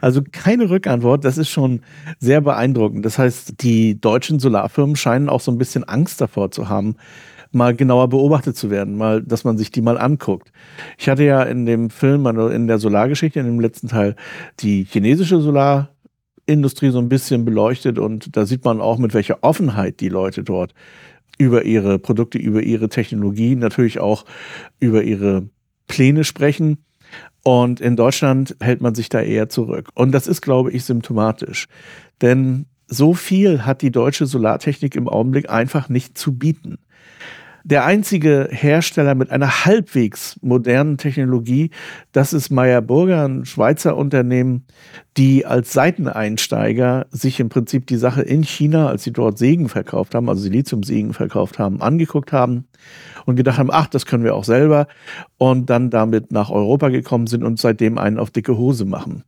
Also 0.00 0.22
keine 0.32 0.70
Rückantwort, 0.70 1.22
das 1.26 1.36
ist 1.36 1.50
schon 1.50 1.82
sehr 2.18 2.40
beeindruckend. 2.40 3.04
Das 3.04 3.18
heißt, 3.18 3.62
die 3.62 4.00
deutschen 4.00 4.38
Solarfirmen 4.38 4.96
scheinen 4.96 5.28
auch 5.28 5.42
so 5.42 5.52
ein 5.52 5.58
bisschen 5.58 5.84
Angst 5.84 6.22
davor 6.22 6.50
zu 6.50 6.70
haben, 6.70 6.96
mal 7.54 7.74
genauer 7.74 8.08
beobachtet 8.08 8.56
zu 8.56 8.70
werden, 8.70 8.96
mal, 8.96 9.22
dass 9.22 9.44
man 9.44 9.56
sich 9.58 9.70
die 9.70 9.82
mal 9.82 9.98
anguckt. 9.98 10.52
Ich 10.98 11.08
hatte 11.08 11.24
ja 11.24 11.42
in 11.42 11.66
dem 11.66 11.90
Film, 11.90 12.26
also 12.26 12.48
in 12.48 12.66
der 12.66 12.78
Solargeschichte, 12.78 13.40
in 13.40 13.46
dem 13.46 13.60
letzten 13.60 13.88
Teil, 13.88 14.16
die 14.60 14.84
chinesische 14.84 15.40
Solarindustrie 15.40 16.90
so 16.90 16.98
ein 16.98 17.08
bisschen 17.08 17.44
beleuchtet 17.44 17.98
und 17.98 18.36
da 18.36 18.46
sieht 18.46 18.64
man 18.64 18.80
auch, 18.80 18.98
mit 18.98 19.14
welcher 19.14 19.38
Offenheit 19.42 20.00
die 20.00 20.08
Leute 20.08 20.42
dort 20.42 20.74
über 21.38 21.64
ihre 21.64 21.98
Produkte, 21.98 22.38
über 22.38 22.62
ihre 22.62 22.88
Technologie, 22.88 23.56
natürlich 23.56 23.98
auch 23.98 24.24
über 24.80 25.02
ihre 25.02 25.48
Pläne 25.88 26.24
sprechen. 26.24 26.78
Und 27.42 27.80
in 27.80 27.96
Deutschland 27.96 28.56
hält 28.60 28.80
man 28.80 28.94
sich 28.94 29.08
da 29.08 29.20
eher 29.20 29.48
zurück. 29.48 29.90
Und 29.94 30.12
das 30.12 30.26
ist, 30.26 30.40
glaube 30.40 30.70
ich, 30.72 30.84
symptomatisch. 30.84 31.66
Denn 32.22 32.66
so 32.86 33.14
viel 33.14 33.66
hat 33.66 33.82
die 33.82 33.90
deutsche 33.90 34.26
Solartechnik 34.26 34.94
im 34.94 35.08
Augenblick 35.08 35.50
einfach 35.50 35.88
nicht 35.88 36.16
zu 36.16 36.38
bieten 36.38 36.78
der 37.64 37.86
einzige 37.86 38.48
Hersteller 38.50 39.14
mit 39.14 39.30
einer 39.30 39.64
halbwegs 39.64 40.38
modernen 40.42 40.98
Technologie, 40.98 41.70
das 42.12 42.34
ist 42.34 42.50
Meyer 42.50 42.82
Burger, 42.82 43.24
ein 43.24 43.46
Schweizer 43.46 43.96
Unternehmen, 43.96 44.66
die 45.16 45.46
als 45.46 45.72
Seiteneinsteiger 45.72 47.06
sich 47.10 47.40
im 47.40 47.48
Prinzip 47.48 47.86
die 47.86 47.96
Sache 47.96 48.20
in 48.20 48.42
China, 48.42 48.88
als 48.88 49.04
sie 49.04 49.12
dort 49.12 49.38
Segen 49.38 49.70
verkauft 49.70 50.14
haben, 50.14 50.28
also 50.28 50.42
Silizium-Segen 50.42 51.14
verkauft 51.14 51.58
haben, 51.58 51.80
angeguckt 51.80 52.32
haben 52.32 52.66
und 53.24 53.36
gedacht 53.36 53.58
haben, 53.58 53.70
ach, 53.72 53.86
das 53.86 54.04
können 54.04 54.24
wir 54.24 54.34
auch 54.34 54.44
selber 54.44 54.86
und 55.38 55.70
dann 55.70 55.88
damit 55.88 56.32
nach 56.32 56.50
Europa 56.50 56.90
gekommen 56.90 57.26
sind 57.26 57.42
und 57.42 57.58
seitdem 57.58 57.96
einen 57.96 58.18
auf 58.18 58.30
dicke 58.30 58.58
Hose 58.58 58.84
machen 58.84 59.24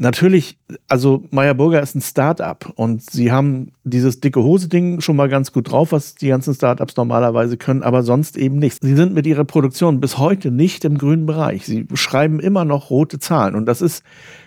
natürlich, 0.00 0.58
also 0.88 1.24
Meyer 1.30 1.54
Burger 1.54 1.80
ist 1.80 1.94
ein 1.94 2.00
Start-up 2.00 2.72
und 2.74 3.08
sie 3.08 3.30
haben 3.30 3.72
dieses 3.84 4.20
dicke 4.20 4.42
Hose-Ding 4.42 5.00
schon 5.00 5.14
mal 5.14 5.28
ganz 5.28 5.52
gut 5.52 5.70
drauf, 5.70 5.92
was 5.92 6.14
die 6.14 6.28
ganzen 6.28 6.54
Start-ups 6.54 6.96
normalerweise 6.96 7.58
können, 7.58 7.82
aber 7.82 8.02
sonst 8.02 8.38
eben 8.38 8.56
nichts. 8.58 8.78
Sie 8.80 8.94
sind 8.94 9.12
mit 9.14 9.26
ihrer 9.26 9.44
Produktion 9.44 10.00
bis 10.00 10.16
heute 10.16 10.50
nicht 10.50 10.84
im 10.86 10.96
grünen 10.96 11.26
Bereich. 11.26 11.66
Sie 11.66 11.86
schreiben 11.94 12.40
immer 12.40 12.64
noch 12.64 12.90
rote 12.90 13.18
Zahlen 13.18 13.54
und 13.54 13.66
das 13.66 13.82
ist, 13.82 14.02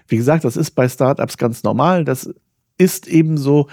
wie 0.08 0.18
gesagt, 0.18 0.44
das 0.44 0.58
ist 0.58 0.72
bei 0.72 0.90
Start-ups 0.90 1.38
ganz 1.38 1.64
normal. 1.64 2.04
Das 2.04 2.34
ist 2.80 3.08
eben 3.08 3.38
so, 3.38 3.68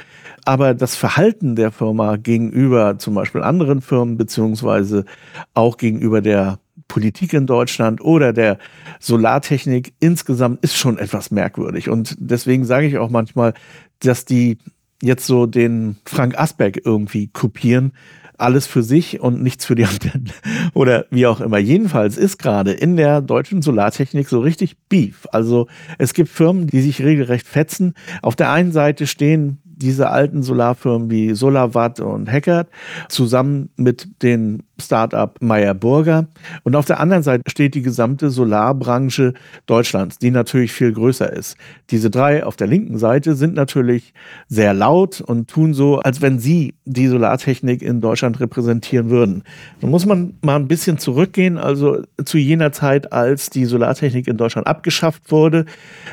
aber 0.45 0.75
das 0.75 0.95
Verhalten 0.95 1.57
der 1.57 1.73
Firma 1.73 2.17
gegenüber 2.17 2.99
zum 2.99 3.15
Beispiel 3.15 3.43
anderen 3.43 3.81
Firmen 3.81 4.19
beziehungsweise 4.19 5.07
auch 5.55 5.79
gegenüber 5.79 6.21
der 6.21 6.59
Politik 6.91 7.33
in 7.33 7.47
Deutschland 7.47 8.01
oder 8.01 8.33
der 8.33 8.59
Solartechnik 8.99 9.95
insgesamt 10.01 10.63
ist 10.63 10.77
schon 10.77 10.99
etwas 10.99 11.31
merkwürdig. 11.31 11.89
Und 11.89 12.17
deswegen 12.19 12.65
sage 12.65 12.89
ich 12.89 12.99
auch 12.99 13.11
manchmal, 13.11 13.55
dass 14.01 14.25
die 14.25 14.59
jetzt 15.01 15.25
so 15.25 15.47
den 15.47 15.97
Frank 16.05 16.37
Asberg 16.37 16.85
irgendwie 16.85 17.29
kopieren, 17.29 17.93
alles 18.39 18.67
für 18.67 18.83
sich 18.83 19.21
und 19.21 19.41
nichts 19.41 19.65
für 19.65 19.77
die 19.77 19.85
anderen. 19.87 20.33
Oder 20.75 21.07
wie 21.11 21.27
auch 21.27 21.41
immer. 21.41 21.59
Jedenfalls 21.59 22.17
ist 22.17 22.39
gerade 22.39 22.73
in 22.73 22.97
der 22.97 23.21
deutschen 23.21 23.63
Solartechnik 23.63 24.29
so 24.29 24.41
richtig 24.41 24.77
Beef. 24.89 25.29
Also 25.31 25.69
es 25.97 26.13
gibt 26.13 26.29
Firmen, 26.29 26.67
die 26.67 26.81
sich 26.81 27.03
regelrecht 27.03 27.47
fetzen. 27.47 27.95
Auf 28.21 28.35
der 28.35 28.51
einen 28.51 28.73
Seite 28.73 29.07
stehen 29.07 29.59
diese 29.81 30.11
alten 30.11 30.43
Solarfirmen 30.43 31.11
wie 31.11 31.35
SolarWatt 31.35 32.01
und 32.01 32.31
Hackert 32.31 32.69
zusammen 33.09 33.71
mit 33.77 34.23
den 34.23 34.65
Startup 34.81 35.37
Meyer 35.41 35.75
Burger. 35.75 36.27
Und 36.63 36.77
auf 36.77 36.87
der 36.87 37.01
anderen 37.01 37.23
Seite 37.23 37.43
steht 37.49 37.75
die 37.75 37.83
gesamte 37.83 38.31
Solarbranche 38.31 39.35
Deutschlands, 39.67 40.19
die 40.19 40.31
natürlich 40.31 40.73
viel 40.73 40.93
größer 40.93 41.33
ist. 41.33 41.57
Diese 41.91 42.11
drei 42.11 42.45
auf 42.45 42.57
der 42.57 42.67
linken 42.67 42.99
Seite 42.99 43.35
sind 43.35 43.55
natürlich 43.55 44.15
sehr 44.49 44.75
laut 44.75 45.21
und 45.21 45.49
tun 45.49 45.75
so, 45.75 46.01
als 46.01 46.21
wenn 46.21 46.39
sie 46.39 46.75
die 46.85 47.07
Solartechnik 47.07 47.83
in 47.83 48.01
Deutschland 48.01 48.41
repräsentieren 48.41 49.11
würden. 49.11 49.45
Da 49.81 49.87
muss 49.87 50.07
man 50.07 50.35
mal 50.43 50.57
ein 50.57 50.69
bisschen 50.69 50.99
zurückgehen, 50.99 51.59
also 51.59 52.03
zu 52.25 52.39
jener 52.39 52.73
Zeit, 52.73 53.13
als 53.13 53.51
die 53.51 53.65
Solartechnik 53.65 54.27
in 54.27 54.37
Deutschland 54.37 54.67
abgeschafft 54.67 55.31
wurde, 55.31 55.67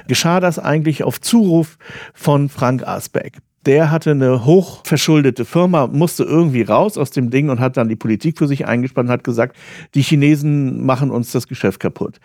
geschah 0.08 0.40
das 0.40 0.60
eigentlich 0.60 1.04
auf 1.04 1.22
Zuruf 1.22 1.78
von 2.14 2.50
Frank 2.50 2.88
Asbeck 2.88 3.38
der 3.68 3.92
hatte 3.92 4.12
eine 4.12 4.46
hochverschuldete 4.46 5.44
Firma, 5.44 5.88
musste 5.88 6.24
irgendwie 6.24 6.62
raus 6.62 6.98
aus 6.98 7.12
dem 7.12 7.30
Ding 7.30 7.50
und 7.50 7.60
hat 7.60 7.76
dann 7.76 7.90
die 7.90 7.98
Politik 7.98 8.38
für 8.38 8.48
sich 8.48 8.66
eingespannt 8.66 9.10
und 9.10 9.14
hat 9.14 9.26
gesagt, 9.26 9.58
die 9.94 10.02
Chinesen 10.02 10.86
machen 10.86 11.12
uns 11.12 11.34
das 11.34 11.48
Geschäft 11.48 11.82
kaputt. 11.82 12.20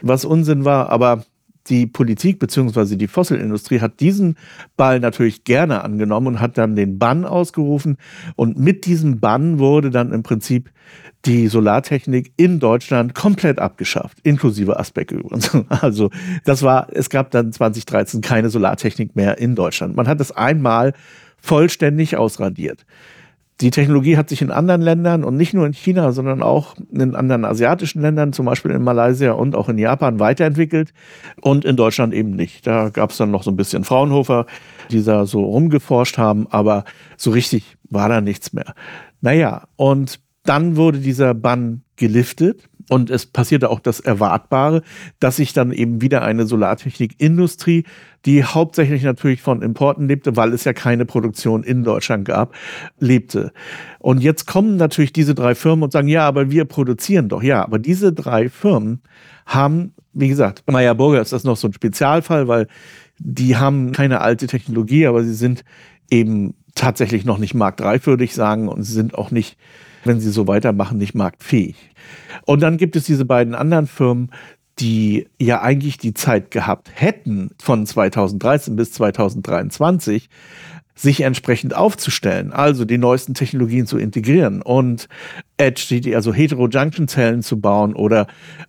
Was 0.00 0.24
Unsinn 0.24 0.64
war, 0.64 0.88
aber 0.88 1.24
die 1.68 1.86
Politik 1.86 2.38
bzw. 2.38 2.96
die 2.96 3.08
Fossilindustrie 3.08 3.80
hat 3.80 4.00
diesen 4.00 4.36
Ball 4.76 5.00
natürlich 5.00 5.44
gerne 5.44 5.84
angenommen 5.84 6.28
und 6.28 6.40
hat 6.40 6.56
dann 6.56 6.76
den 6.76 6.98
Bann 6.98 7.24
ausgerufen. 7.24 7.98
Und 8.36 8.58
mit 8.58 8.86
diesem 8.86 9.20
Bann 9.20 9.58
wurde 9.58 9.90
dann 9.90 10.12
im 10.12 10.22
Prinzip 10.22 10.70
die 11.26 11.48
Solartechnik 11.48 12.32
in 12.36 12.60
Deutschland 12.60 13.14
komplett 13.14 13.58
abgeschafft, 13.58 14.18
inklusive 14.22 14.78
Aspekt 14.78 15.12
übrigens. 15.12 15.50
Also 15.68 16.10
das 16.44 16.62
war, 16.62 16.88
es 16.92 17.10
gab 17.10 17.30
dann 17.32 17.52
2013 17.52 18.20
keine 18.20 18.50
Solartechnik 18.50 19.16
mehr 19.16 19.38
in 19.38 19.54
Deutschland. 19.54 19.96
Man 19.96 20.08
hat 20.08 20.20
es 20.20 20.32
einmal 20.32 20.94
vollständig 21.38 22.16
ausradiert. 22.16 22.86
Die 23.60 23.70
Technologie 23.70 24.18
hat 24.18 24.28
sich 24.28 24.42
in 24.42 24.50
anderen 24.50 24.82
Ländern 24.82 25.24
und 25.24 25.36
nicht 25.36 25.54
nur 25.54 25.66
in 25.66 25.72
China, 25.72 26.12
sondern 26.12 26.42
auch 26.42 26.76
in 26.92 27.14
anderen 27.14 27.44
asiatischen 27.46 28.02
Ländern, 28.02 28.34
zum 28.34 28.44
Beispiel 28.44 28.70
in 28.70 28.82
Malaysia 28.82 29.32
und 29.32 29.54
auch 29.54 29.70
in 29.70 29.78
Japan, 29.78 30.20
weiterentwickelt 30.20 30.92
und 31.40 31.64
in 31.64 31.76
Deutschland 31.76 32.12
eben 32.12 32.30
nicht. 32.32 32.66
Da 32.66 32.90
gab 32.90 33.10
es 33.10 33.16
dann 33.16 33.30
noch 33.30 33.42
so 33.42 33.50
ein 33.50 33.56
bisschen 33.56 33.84
Fraunhofer, 33.84 34.44
die 34.90 35.02
da 35.02 35.24
so 35.24 35.42
rumgeforscht 35.42 36.18
haben, 36.18 36.46
aber 36.50 36.84
so 37.16 37.30
richtig 37.30 37.76
war 37.88 38.10
da 38.10 38.20
nichts 38.20 38.52
mehr. 38.52 38.74
Naja, 39.22 39.64
und 39.76 40.20
dann 40.48 40.76
wurde 40.76 40.98
dieser 40.98 41.34
Bann 41.34 41.82
geliftet 41.96 42.68
und 42.88 43.10
es 43.10 43.26
passierte 43.26 43.70
auch 43.70 43.80
das 43.80 44.00
Erwartbare, 44.00 44.82
dass 45.18 45.36
sich 45.36 45.52
dann 45.52 45.72
eben 45.72 46.00
wieder 46.00 46.22
eine 46.22 46.46
Solartechnikindustrie, 46.46 47.84
die 48.24 48.44
hauptsächlich 48.44 49.02
natürlich 49.02 49.42
von 49.42 49.62
Importen 49.62 50.06
lebte, 50.06 50.36
weil 50.36 50.52
es 50.52 50.64
ja 50.64 50.72
keine 50.72 51.04
Produktion 51.04 51.64
in 51.64 51.82
Deutschland 51.82 52.24
gab, 52.24 52.54
lebte. 52.98 53.52
Und 53.98 54.22
jetzt 54.22 54.46
kommen 54.46 54.76
natürlich 54.76 55.12
diese 55.12 55.34
drei 55.34 55.54
Firmen 55.54 55.84
und 55.84 55.92
sagen, 55.92 56.08
ja, 56.08 56.26
aber 56.26 56.50
wir 56.50 56.64
produzieren 56.64 57.28
doch. 57.28 57.42
Ja, 57.42 57.62
aber 57.62 57.78
diese 57.78 58.12
drei 58.12 58.48
Firmen 58.48 59.02
haben, 59.46 59.92
wie 60.12 60.28
gesagt, 60.28 60.62
Meyer 60.70 60.94
Burger 60.94 61.20
ist 61.20 61.32
das 61.32 61.44
noch 61.44 61.56
so 61.56 61.68
ein 61.68 61.72
Spezialfall, 61.72 62.46
weil 62.46 62.68
die 63.18 63.56
haben 63.56 63.92
keine 63.92 64.20
alte 64.20 64.46
Technologie, 64.46 65.06
aber 65.06 65.24
sie 65.24 65.34
sind 65.34 65.64
eben 66.10 66.54
tatsächlich 66.74 67.24
noch 67.24 67.38
nicht 67.38 67.54
marktreif, 67.54 68.06
würde 68.06 68.24
ich 68.24 68.34
sagen, 68.34 68.68
und 68.68 68.82
sie 68.82 68.92
sind 68.92 69.14
auch 69.14 69.30
nicht 69.30 69.56
wenn 70.06 70.20
sie 70.20 70.30
so 70.30 70.46
weitermachen, 70.46 70.98
nicht 70.98 71.14
marktfähig. 71.14 71.76
Und 72.44 72.62
dann 72.62 72.76
gibt 72.76 72.96
es 72.96 73.04
diese 73.04 73.24
beiden 73.24 73.54
anderen 73.54 73.86
Firmen, 73.86 74.30
die 74.78 75.26
ja 75.38 75.62
eigentlich 75.62 75.98
die 75.98 76.14
Zeit 76.14 76.50
gehabt 76.50 76.90
hätten, 76.94 77.50
von 77.60 77.86
2013 77.86 78.76
bis 78.76 78.92
2023 78.92 80.28
sich 80.96 81.20
entsprechend 81.20 81.76
aufzustellen, 81.76 82.52
also 82.52 82.86
die 82.86 82.96
neuesten 82.96 83.34
Technologien 83.34 83.86
zu 83.86 83.98
integrieren 83.98 84.62
und 84.62 85.08
Edge, 85.58 86.00
also 86.16 86.32
Heterojunction-Zellen 86.32 87.42
zu 87.42 87.60
bauen 87.60 87.94
oder 87.94 88.26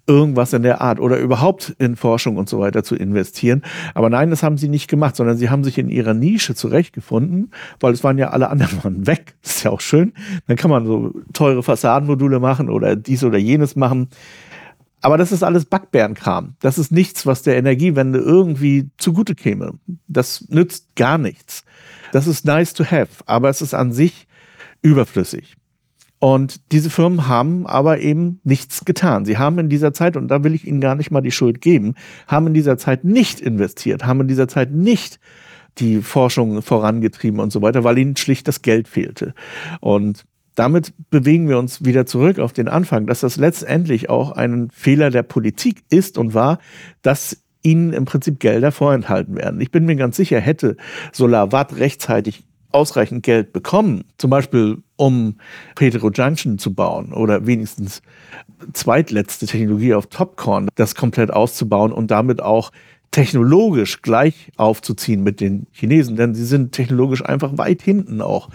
irgendwas 0.08 0.52
in 0.52 0.62
der 0.62 0.82
Art 0.82 1.00
oder 1.00 1.18
überhaupt 1.18 1.74
in 1.80 1.96
Forschung 1.96 2.36
und 2.36 2.50
so 2.50 2.60
weiter 2.60 2.84
zu 2.84 2.96
investieren. 2.96 3.64
Aber 3.94 4.10
nein, 4.10 4.30
das 4.30 4.44
haben 4.44 4.58
sie 4.58 4.68
nicht 4.68 4.90
gemacht, 4.90 5.16
sondern 5.16 5.38
sie 5.38 5.50
haben 5.50 5.64
sich 5.64 5.78
in 5.78 5.90
ihrer 5.90 6.14
Nische 6.14 6.54
zurechtgefunden, 6.54 7.52
weil 7.80 7.94
es 7.94 8.04
waren 8.04 8.18
ja 8.18 8.30
alle 8.30 8.50
anderen 8.50 9.08
weg. 9.08 9.36
Das 9.42 9.58
ist 9.58 9.64
ja 9.64 9.72
auch 9.72 9.82
schön. 9.82 10.14
Dann 10.48 10.58
kann 10.58 10.70
man 10.70 10.86
so 10.86 11.14
teure 11.32 11.64
Fassadenmodule 11.64 12.40
machen 12.42 12.70
oder 12.70 12.98
dies 12.98 13.24
oder 13.24 13.38
jenes 13.38 13.78
machen. 13.78 14.10
Aber 15.02 15.18
das 15.18 15.32
ist 15.32 15.44
alles 15.44 15.64
Backbärenkram. 15.66 16.56
Das 16.60 16.78
ist 16.78 16.92
nichts, 16.92 17.26
was 17.26 17.44
der 17.44 17.56
Energiewende 17.56 18.20
irgendwie 18.20 18.90
zugute 18.98 19.36
käme. 19.36 19.76
Das 20.08 20.46
nützt 20.50 20.96
gar 20.96 21.18
nichts. 21.18 21.64
Das 22.12 22.28
ist 22.28 22.46
nice 22.46 22.74
to 22.74 22.86
have, 22.86 23.24
aber 23.26 23.50
es 23.50 23.62
ist 23.62 23.74
an 23.74 23.92
sich 23.92 24.28
überflüssig. 24.82 25.56
Und 26.20 26.72
diese 26.72 26.90
Firmen 26.90 27.28
haben 27.28 27.68
aber 27.68 28.00
eben 28.00 28.40
nichts 28.44 28.86
getan. 28.86 29.26
Sie 29.26 29.38
haben 29.38 29.60
in 29.60 29.70
dieser 29.70 29.94
Zeit, 29.94 30.18
und 30.18 30.30
da 30.30 30.44
will 30.44 30.56
ich 30.56 30.66
Ihnen 30.66 30.82
gar 30.82 30.96
nicht 30.96 31.12
mal 31.12 31.22
die 31.22 31.32
Schuld 31.32 31.62
geben, 31.62 31.94
haben 32.26 32.48
in 32.48 32.54
dieser 32.56 32.78
Zeit 32.78 33.04
nicht 33.04 33.40
investiert, 33.40 34.06
haben 34.06 34.22
in 34.22 34.28
dieser 34.28 34.48
Zeit 34.48 34.72
nicht 34.72 35.20
die 35.80 36.02
Forschung 36.02 36.64
vorangetrieben 36.64 37.40
und 37.40 37.52
so 37.52 37.62
weiter, 37.62 37.84
weil 37.84 38.00
ihnen 38.00 38.18
schlicht 38.18 38.48
das 38.48 38.64
Geld 38.64 38.88
fehlte. 38.88 39.36
Und 39.80 40.26
damit 40.56 40.94
bewegen 41.12 41.48
wir 41.48 41.60
uns 41.60 41.86
wieder 41.86 42.08
zurück 42.08 42.40
auf 42.40 42.52
den 42.52 42.68
Anfang, 42.68 43.06
dass 43.06 43.20
das 43.20 43.38
letztendlich 43.38 44.10
auch 44.10 44.32
ein 44.32 44.70
Fehler 44.72 45.12
der 45.12 45.22
Politik 45.22 45.84
ist 45.90 46.18
und 46.18 46.34
war, 46.34 46.58
dass 47.04 47.44
ihnen 47.68 47.94
im 47.94 48.06
Prinzip 48.06 48.40
Gelder 48.40 48.72
vorenthalten 48.72 49.36
werden. 49.36 49.60
Ich 49.60 49.72
bin 49.72 49.86
mir 49.86 49.96
ganz 49.96 50.16
sicher, 50.16 50.40
hätte 50.40 50.78
SolarWatt 51.12 51.78
rechtzeitig 51.78 52.44
ausreichend 52.72 53.24
Geld 53.24 53.54
bekommen, 53.54 54.04
zum 54.18 54.30
Beispiel 54.30 54.78
um 54.96 55.36
Heterojunction 55.80 56.60
zu 56.60 56.74
bauen 56.74 57.14
oder 57.14 57.46
wenigstens 57.46 58.02
zweitletzte 58.74 59.48
Technologie 59.48 59.94
auf 59.94 60.08
Topcorn, 60.08 60.70
das 60.76 60.96
komplett 60.96 61.32
auszubauen 61.32 61.92
und 61.92 62.12
damit 62.12 62.42
auch 62.42 62.72
technologisch 63.12 64.02
gleich 64.02 64.52
aufzuziehen 64.58 65.24
mit 65.24 65.40
den 65.40 65.68
Chinesen, 65.72 66.16
denn 66.18 66.36
sie 66.36 66.46
sind 66.46 66.72
technologisch 66.72 67.26
einfach 67.26 67.58
weit 67.58 67.82
hinten 67.82 68.22
auch, 68.22 68.50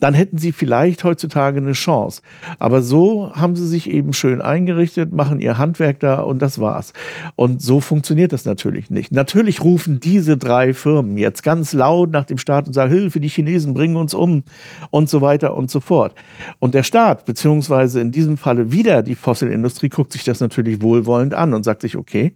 dann 0.00 0.14
hätten 0.14 0.38
sie 0.38 0.52
vielleicht 0.52 1.04
heutzutage 1.04 1.58
eine 1.58 1.72
Chance. 1.72 2.22
Aber 2.58 2.82
so 2.82 3.32
haben 3.34 3.56
sie 3.56 3.66
sich 3.66 3.90
eben 3.90 4.12
schön 4.12 4.40
eingerichtet, 4.40 5.12
machen 5.12 5.40
ihr 5.40 5.58
Handwerk 5.58 6.00
da 6.00 6.20
und 6.22 6.40
das 6.40 6.58
war's. 6.58 6.92
Und 7.36 7.62
so 7.62 7.80
funktioniert 7.80 8.32
das 8.32 8.44
natürlich 8.44 8.90
nicht. 8.90 9.12
Natürlich 9.12 9.62
rufen 9.62 10.00
diese 10.00 10.36
drei 10.36 10.74
Firmen 10.74 11.16
jetzt 11.16 11.42
ganz 11.42 11.72
laut 11.72 12.10
nach 12.10 12.24
dem 12.24 12.38
Staat 12.38 12.66
und 12.66 12.72
sagen, 12.72 12.90
Hilfe, 12.90 13.20
die 13.20 13.28
Chinesen 13.28 13.74
bringen 13.74 13.96
uns 13.96 14.14
um 14.14 14.44
und 14.90 15.08
so 15.08 15.20
weiter 15.20 15.54
und 15.54 15.70
so 15.70 15.80
fort. 15.80 16.14
Und 16.58 16.74
der 16.74 16.82
Staat, 16.82 17.26
beziehungsweise 17.26 18.00
in 18.00 18.10
diesem 18.12 18.36
Falle 18.36 18.72
wieder 18.72 19.02
die 19.02 19.14
Fossilindustrie, 19.14 19.88
guckt 19.88 20.12
sich 20.12 20.24
das 20.24 20.40
natürlich 20.40 20.82
wohlwollend 20.82 21.34
an 21.34 21.54
und 21.54 21.64
sagt 21.64 21.82
sich, 21.82 21.96
okay, 21.96 22.34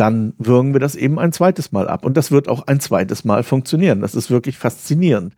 dann 0.00 0.32
würgen 0.38 0.72
wir 0.72 0.80
das 0.80 0.94
eben 0.94 1.18
ein 1.18 1.30
zweites 1.30 1.72
Mal 1.72 1.86
ab. 1.86 2.06
Und 2.06 2.16
das 2.16 2.30
wird 2.30 2.48
auch 2.48 2.66
ein 2.66 2.80
zweites 2.80 3.24
Mal 3.24 3.42
funktionieren. 3.42 4.00
Das 4.00 4.14
ist 4.14 4.30
wirklich 4.30 4.56
faszinierend. 4.56 5.34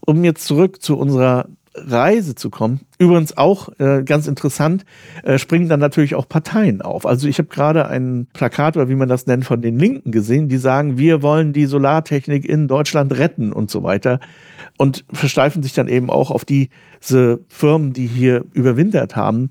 Um 0.00 0.24
jetzt 0.24 0.44
zurück 0.44 0.82
zu 0.82 0.98
unserer 0.98 1.46
Reise 1.74 2.34
zu 2.34 2.50
kommen. 2.50 2.80
Übrigens 2.98 3.36
auch 3.36 3.68
äh, 3.78 4.02
ganz 4.04 4.26
interessant, 4.26 4.84
äh, 5.22 5.38
springen 5.38 5.68
dann 5.68 5.80
natürlich 5.80 6.14
auch 6.14 6.28
Parteien 6.28 6.82
auf. 6.82 7.06
Also 7.06 7.26
ich 7.28 7.38
habe 7.38 7.48
gerade 7.48 7.88
ein 7.88 8.26
Plakat 8.34 8.76
oder 8.76 8.88
wie 8.88 8.94
man 8.94 9.08
das 9.08 9.26
nennt 9.26 9.44
von 9.44 9.62
den 9.62 9.78
Linken 9.78 10.12
gesehen, 10.12 10.48
die 10.48 10.58
sagen, 10.58 10.98
wir 10.98 11.22
wollen 11.22 11.52
die 11.52 11.66
Solartechnik 11.66 12.44
in 12.44 12.68
Deutschland 12.68 13.16
retten 13.16 13.52
und 13.52 13.70
so 13.70 13.82
weiter 13.82 14.20
und 14.76 15.04
versteifen 15.12 15.62
sich 15.62 15.72
dann 15.72 15.88
eben 15.88 16.10
auch 16.10 16.30
auf 16.30 16.44
diese 16.44 17.40
Firmen, 17.48 17.92
die 17.92 18.06
hier 18.06 18.44
überwintert 18.52 19.16
haben. 19.16 19.50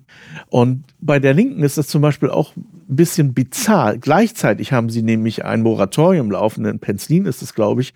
Und 0.49 0.83
bei 0.99 1.19
der 1.19 1.33
Linken 1.33 1.63
ist 1.63 1.77
das 1.77 1.87
zum 1.87 2.01
Beispiel 2.01 2.29
auch 2.29 2.55
ein 2.55 2.95
bisschen 2.95 3.33
bizarr. 3.33 3.97
Gleichzeitig 3.97 4.73
haben 4.73 4.89
sie 4.89 5.01
nämlich 5.01 5.43
ein 5.43 5.63
Moratorium 5.63 6.29
laufen, 6.29 6.65
in 6.65 6.79
Penzlin 6.79 7.25
ist 7.25 7.41
es, 7.41 7.55
glaube 7.55 7.81
ich, 7.81 7.93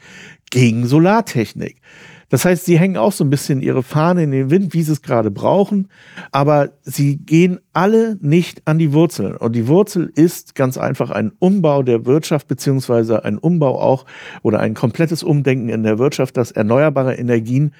gegen 0.49 0.87
Solartechnik. 0.87 1.81
Das 2.29 2.45
heißt, 2.45 2.65
sie 2.65 2.79
hängen 2.79 2.97
auch 2.97 3.11
so 3.11 3.23
ein 3.23 3.29
bisschen 3.29 3.61
ihre 3.61 3.83
Fahne 3.83 4.23
in 4.23 4.31
den 4.31 4.49
Wind, 4.49 4.73
wie 4.73 4.81
sie 4.81 4.91
es 4.91 5.01
gerade 5.01 5.31
brauchen, 5.31 5.89
aber 6.31 6.69
sie 6.81 7.17
gehen 7.17 7.59
alle 7.73 8.17
nicht 8.19 8.63
an 8.65 8.79
die 8.79 8.93
Wurzeln. 8.93 9.35
Und 9.35 9.55
die 9.55 9.67
Wurzel 9.67 10.11
ist 10.15 10.55
ganz 10.55 10.77
einfach 10.77 11.11
ein 11.11 11.31
Umbau 11.39 11.83
der 11.83 12.05
Wirtschaft, 12.05 12.47
beziehungsweise 12.47 13.23
ein 13.25 13.37
Umbau 13.37 13.79
auch 13.79 14.05
oder 14.41 14.59
ein 14.59 14.73
komplettes 14.73 15.23
Umdenken 15.23 15.69
in 15.69 15.83
der 15.83 15.99
Wirtschaft, 15.99 16.37
dass 16.37 16.51
erneuerbare 16.51 17.15
Energien 17.15 17.73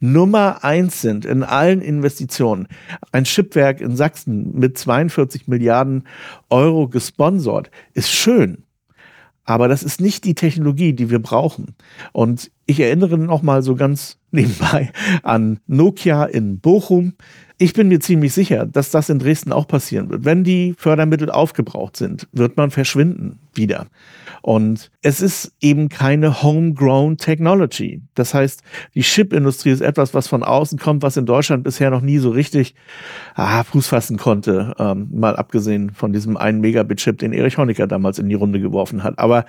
Nummer 0.00 0.62
eins 0.62 1.00
sind 1.00 1.24
in 1.24 1.42
allen 1.42 1.80
Investitionen. 1.80 2.68
Ein 3.10 3.24
Chipwerk 3.24 3.80
in 3.80 3.96
Sachsen 3.96 4.56
mit 4.56 4.78
42 4.78 5.48
Milliarden 5.48 6.04
Euro 6.50 6.88
gesponsert 6.88 7.70
ist 7.94 8.10
schön. 8.10 8.64
Aber 9.48 9.66
das 9.66 9.82
ist 9.82 9.98
nicht 9.98 10.26
die 10.26 10.34
Technologie, 10.34 10.92
die 10.92 11.08
wir 11.08 11.20
brauchen. 11.20 11.74
Und 12.12 12.50
ich 12.66 12.80
erinnere 12.80 13.16
noch 13.16 13.40
mal 13.40 13.62
so 13.62 13.76
ganz 13.76 14.18
nebenbei 14.30 14.92
an 15.22 15.60
Nokia 15.66 16.26
in 16.26 16.60
Bochum. 16.60 17.14
Ich 17.60 17.72
bin 17.72 17.88
mir 17.88 17.98
ziemlich 17.98 18.32
sicher, 18.32 18.66
dass 18.66 18.92
das 18.92 19.08
in 19.08 19.18
Dresden 19.18 19.52
auch 19.52 19.66
passieren 19.66 20.08
wird. 20.10 20.24
Wenn 20.24 20.44
die 20.44 20.74
Fördermittel 20.78 21.28
aufgebraucht 21.28 21.96
sind, 21.96 22.28
wird 22.30 22.56
man 22.56 22.70
verschwinden 22.70 23.40
wieder. 23.52 23.88
Und 24.42 24.92
es 25.02 25.20
ist 25.20 25.52
eben 25.60 25.88
keine 25.88 26.44
homegrown 26.44 27.16
Technology. 27.16 28.00
Das 28.14 28.32
heißt, 28.32 28.62
die 28.94 29.02
Chipindustrie 29.02 29.70
ist 29.70 29.80
etwas, 29.80 30.14
was 30.14 30.28
von 30.28 30.44
außen 30.44 30.78
kommt, 30.78 31.02
was 31.02 31.16
in 31.16 31.26
Deutschland 31.26 31.64
bisher 31.64 31.90
noch 31.90 32.00
nie 32.00 32.18
so 32.18 32.30
richtig 32.30 32.76
ah, 33.34 33.64
Fuß 33.64 33.88
fassen 33.88 34.18
konnte. 34.18 34.74
Ähm, 34.78 35.08
mal 35.10 35.34
abgesehen 35.34 35.90
von 35.90 36.12
diesem 36.12 36.36
einen 36.36 36.60
Megabit-Chip, 36.60 37.18
den 37.18 37.32
Erich 37.32 37.58
Honecker 37.58 37.88
damals 37.88 38.20
in 38.20 38.28
die 38.28 38.36
Runde 38.36 38.60
geworfen 38.60 39.02
hat. 39.02 39.18
Aber 39.18 39.46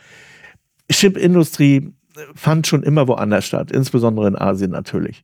Chipindustrie 0.91 1.93
fand 2.35 2.67
schon 2.67 2.83
immer 2.83 3.07
woanders 3.07 3.45
statt, 3.45 3.71
insbesondere 3.71 4.27
in 4.27 4.37
Asien 4.37 4.71
natürlich. 4.71 5.23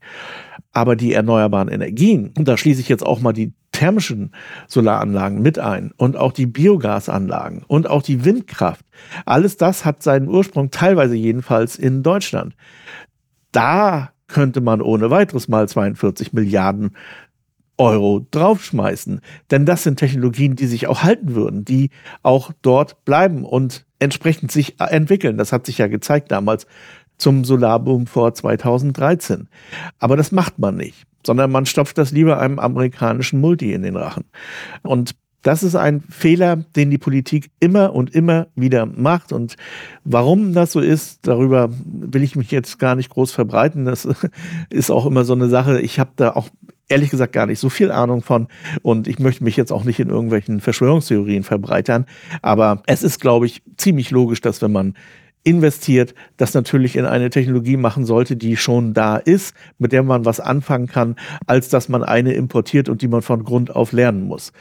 Aber 0.71 0.95
die 0.95 1.13
erneuerbaren 1.13 1.69
Energien, 1.69 2.31
und 2.37 2.47
da 2.47 2.57
schließe 2.57 2.81
ich 2.81 2.89
jetzt 2.89 3.05
auch 3.05 3.21
mal 3.21 3.33
die 3.33 3.53
thermischen 3.71 4.31
Solaranlagen 4.67 5.41
mit 5.41 5.59
ein 5.59 5.91
und 5.97 6.15
auch 6.15 6.31
die 6.31 6.45
Biogasanlagen 6.45 7.63
und 7.67 7.89
auch 7.89 8.01
die 8.01 8.23
Windkraft, 8.23 8.85
alles 9.25 9.57
das 9.57 9.85
hat 9.85 10.01
seinen 10.01 10.29
Ursprung 10.29 10.72
teilweise 10.72 11.15
jedenfalls 11.15 11.75
in 11.75 12.03
Deutschland. 12.03 12.55
Da 13.51 14.11
könnte 14.27 14.61
man 14.61 14.81
ohne 14.81 15.09
weiteres 15.09 15.48
mal 15.48 15.67
42 15.67 16.33
Milliarden 16.33 16.96
Euro 17.77 18.25
draufschmeißen. 18.31 19.22
Denn 19.51 19.66
das 19.66 19.83
sind 19.83 19.98
Technologien, 19.98 20.55
die 20.55 20.68
sich 20.68 20.88
auch 20.88 21.03
halten 21.03 21.35
würden, 21.35 21.66
die 21.66 21.90
auch 22.24 22.51
dort 22.61 23.03
bleiben 23.05 23.44
und 23.44 23.85
entsprechend 24.00 24.51
sich 24.51 24.79
entwickeln. 24.79 25.38
Das 25.38 25.51
hat 25.51 25.66
sich 25.66 25.77
ja 25.77 25.88
gezeigt 25.88 26.31
damals 26.31 26.68
zum 27.18 27.46
Solarboom 27.46 28.07
vor 28.07 28.33
2013. 28.33 29.48
Aber 30.00 30.18
das 30.18 30.31
macht 30.31 30.59
man 30.59 30.75
nicht, 30.75 31.05
sondern 31.25 31.51
man 31.51 31.66
stopft 31.66 31.98
das 31.98 32.11
lieber 32.11 32.40
einem 32.40 32.59
amerikanischen 32.59 33.40
Multi 33.40 33.74
in 33.74 33.83
den 33.83 33.96
Rachen. 33.96 34.25
Und 34.83 35.16
das 35.46 35.61
ist 35.61 35.75
ein 35.75 36.01
Fehler, 36.09 36.55
den 36.55 36.90
die 36.90 36.98
Politik 36.98 37.51
immer 37.59 37.94
und 37.94 38.16
immer 38.16 38.48
wieder 38.55 38.88
macht. 38.88 39.31
Und 39.31 39.57
warum 40.03 40.53
das 40.53 40.72
so 40.72 40.79
ist, 40.79 41.27
darüber 41.27 41.70
will 41.85 42.24
ich 42.24 42.35
mich 42.35 42.50
jetzt 42.50 42.79
gar 42.79 42.96
nicht 42.96 43.11
groß 43.11 43.31
verbreiten. 43.31 43.85
Das 43.85 44.07
ist 44.72 44.90
auch 44.90 45.05
immer 45.05 45.24
so 45.24 45.33
eine 45.33 45.48
Sache. 45.48 45.79
Ich 45.81 46.00
habe 46.00 46.09
da 46.16 46.31
auch 46.31 46.50
ehrlich 46.87 47.09
gesagt 47.09 47.33
gar 47.33 47.45
nicht 47.45 47.59
so 47.59 47.69
viel 47.69 47.91
Ahnung 47.91 48.21
von 48.21 48.48
und 48.81 49.07
ich 49.07 49.19
möchte 49.19 49.43
mich 49.43 49.57
jetzt 49.57 49.71
auch 49.71 49.83
nicht 49.83 50.00
in 50.00 50.09
irgendwelchen 50.09 50.61
Verschwörungstheorien 50.61 51.43
verbreitern, 51.43 52.05
aber 52.41 52.83
es 52.87 53.03
ist, 53.03 53.19
glaube 53.19 53.45
ich, 53.45 53.63
ziemlich 53.77 54.11
logisch, 54.11 54.41
dass 54.41 54.61
wenn 54.61 54.71
man 54.71 54.95
investiert, 55.43 56.15
das 56.37 56.53
natürlich 56.53 56.95
in 56.95 57.05
eine 57.05 57.29
Technologie 57.29 57.77
machen 57.77 58.05
sollte, 58.05 58.35
die 58.35 58.57
schon 58.57 58.93
da 58.93 59.15
ist, 59.17 59.55
mit 59.77 59.91
der 59.91 60.03
man 60.03 60.25
was 60.25 60.39
anfangen 60.39 60.87
kann, 60.87 61.15
als 61.45 61.69
dass 61.69 61.87
man 61.87 62.03
eine 62.03 62.33
importiert 62.33 62.89
und 62.89 63.01
die 63.01 63.07
man 63.07 63.21
von 63.21 63.43
Grund 63.43 63.74
auf 63.74 63.91
lernen 63.91 64.24
muss. 64.24 64.51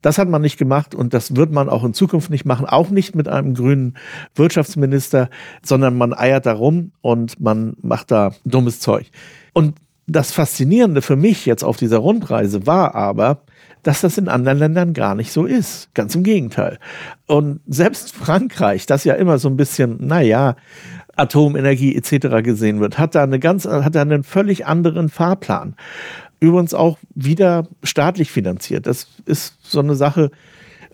Das 0.00 0.16
hat 0.16 0.28
man 0.28 0.40
nicht 0.40 0.58
gemacht 0.58 0.94
und 0.94 1.12
das 1.12 1.36
wird 1.36 1.52
man 1.52 1.68
auch 1.68 1.84
in 1.84 1.92
Zukunft 1.92 2.30
nicht 2.30 2.44
machen, 2.44 2.66
auch 2.66 2.88
nicht 2.88 3.14
mit 3.14 3.28
einem 3.28 3.54
grünen 3.54 3.96
Wirtschaftsminister, 4.34 5.28
sondern 5.62 5.98
man 5.98 6.14
eiert 6.14 6.46
da 6.46 6.52
rum 6.52 6.92
und 7.00 7.38
man 7.40 7.76
macht 7.82 8.10
da 8.10 8.32
dummes 8.44 8.80
Zeug. 8.80 9.10
Und 9.52 9.74
das 10.08 10.32
Faszinierende 10.32 11.02
für 11.02 11.16
mich 11.16 11.46
jetzt 11.46 11.62
auf 11.62 11.76
dieser 11.76 11.98
Rundreise 11.98 12.66
war 12.66 12.94
aber, 12.94 13.42
dass 13.82 14.00
das 14.00 14.18
in 14.18 14.28
anderen 14.28 14.58
Ländern 14.58 14.94
gar 14.94 15.14
nicht 15.14 15.30
so 15.30 15.44
ist. 15.44 15.94
Ganz 15.94 16.14
im 16.14 16.22
Gegenteil. 16.22 16.78
Und 17.26 17.60
selbst 17.66 18.14
Frankreich, 18.14 18.86
das 18.86 19.04
ja 19.04 19.14
immer 19.14 19.38
so 19.38 19.48
ein 19.48 19.56
bisschen, 19.56 19.98
naja, 20.06 20.56
Atomenergie 21.14 21.94
etc. 21.94 22.42
gesehen 22.42 22.80
wird, 22.80 22.98
hat 22.98 23.14
da 23.14 23.22
eine 23.22 23.38
ganz, 23.38 23.66
hat 23.66 23.94
da 23.94 24.02
einen 24.02 24.24
völlig 24.24 24.66
anderen 24.66 25.08
Fahrplan. 25.08 25.74
Übrigens 26.40 26.74
auch 26.74 26.98
wieder 27.14 27.66
staatlich 27.82 28.30
finanziert. 28.30 28.86
Das 28.86 29.08
ist 29.26 29.58
so 29.62 29.80
eine 29.80 29.94
Sache, 29.94 30.30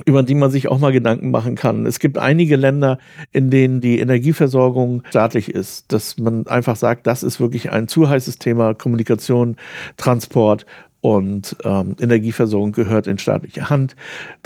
über 0.04 0.22
die 0.22 0.34
man 0.34 0.50
sich 0.50 0.68
auch 0.68 0.78
mal 0.78 0.92
Gedanken 0.92 1.30
machen 1.30 1.54
kann. 1.54 1.86
Es 1.86 1.98
gibt 1.98 2.18
einige 2.18 2.56
Länder, 2.56 2.98
in 3.32 3.50
denen 3.50 3.80
die 3.80 3.98
Energieversorgung 3.98 5.02
staatlich 5.08 5.50
ist, 5.50 5.92
dass 5.92 6.18
man 6.18 6.46
einfach 6.46 6.76
sagt, 6.76 7.06
das 7.06 7.22
ist 7.22 7.40
wirklich 7.40 7.70
ein 7.70 7.88
zu 7.88 8.08
heißes 8.08 8.38
Thema. 8.38 8.74
Kommunikation, 8.74 9.56
Transport 9.96 10.66
und 11.00 11.56
ähm, 11.64 11.96
Energieversorgung 12.00 12.72
gehört 12.72 13.06
in 13.06 13.18
staatliche 13.18 13.70
Hand. 13.70 13.94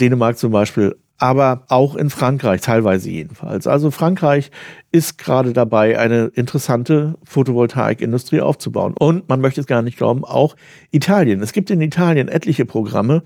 Dänemark 0.01 0.39
zum 0.39 0.53
Beispiel 0.53 0.97
aber 1.19 1.65
auch 1.69 1.97
in 1.97 2.11
Frankreich, 2.11 2.61
teilweise 2.61 3.11
jedenfalls. 3.11 3.67
Also 3.67 3.91
Frankreich 3.91 4.53
ist 4.93 5.19
gerade 5.19 5.53
dabei, 5.53 5.99
eine 5.99 6.27
interessante 6.27 7.17
Photovoltaikindustrie 7.25 8.41
aufzubauen. 8.41 8.95
Und 8.97 9.29
man 9.29 9.41
möchte 9.41 9.61
es 9.61 9.67
gar 9.67 9.83
nicht 9.83 9.99
glauben, 9.99 10.25
auch 10.25 10.55
Italien. 10.93 11.43
Es 11.43 11.53
gibt 11.53 11.71
in 11.71 11.81
Italien 11.81 12.29
etliche 12.29 12.65
Programme, 12.65 13.25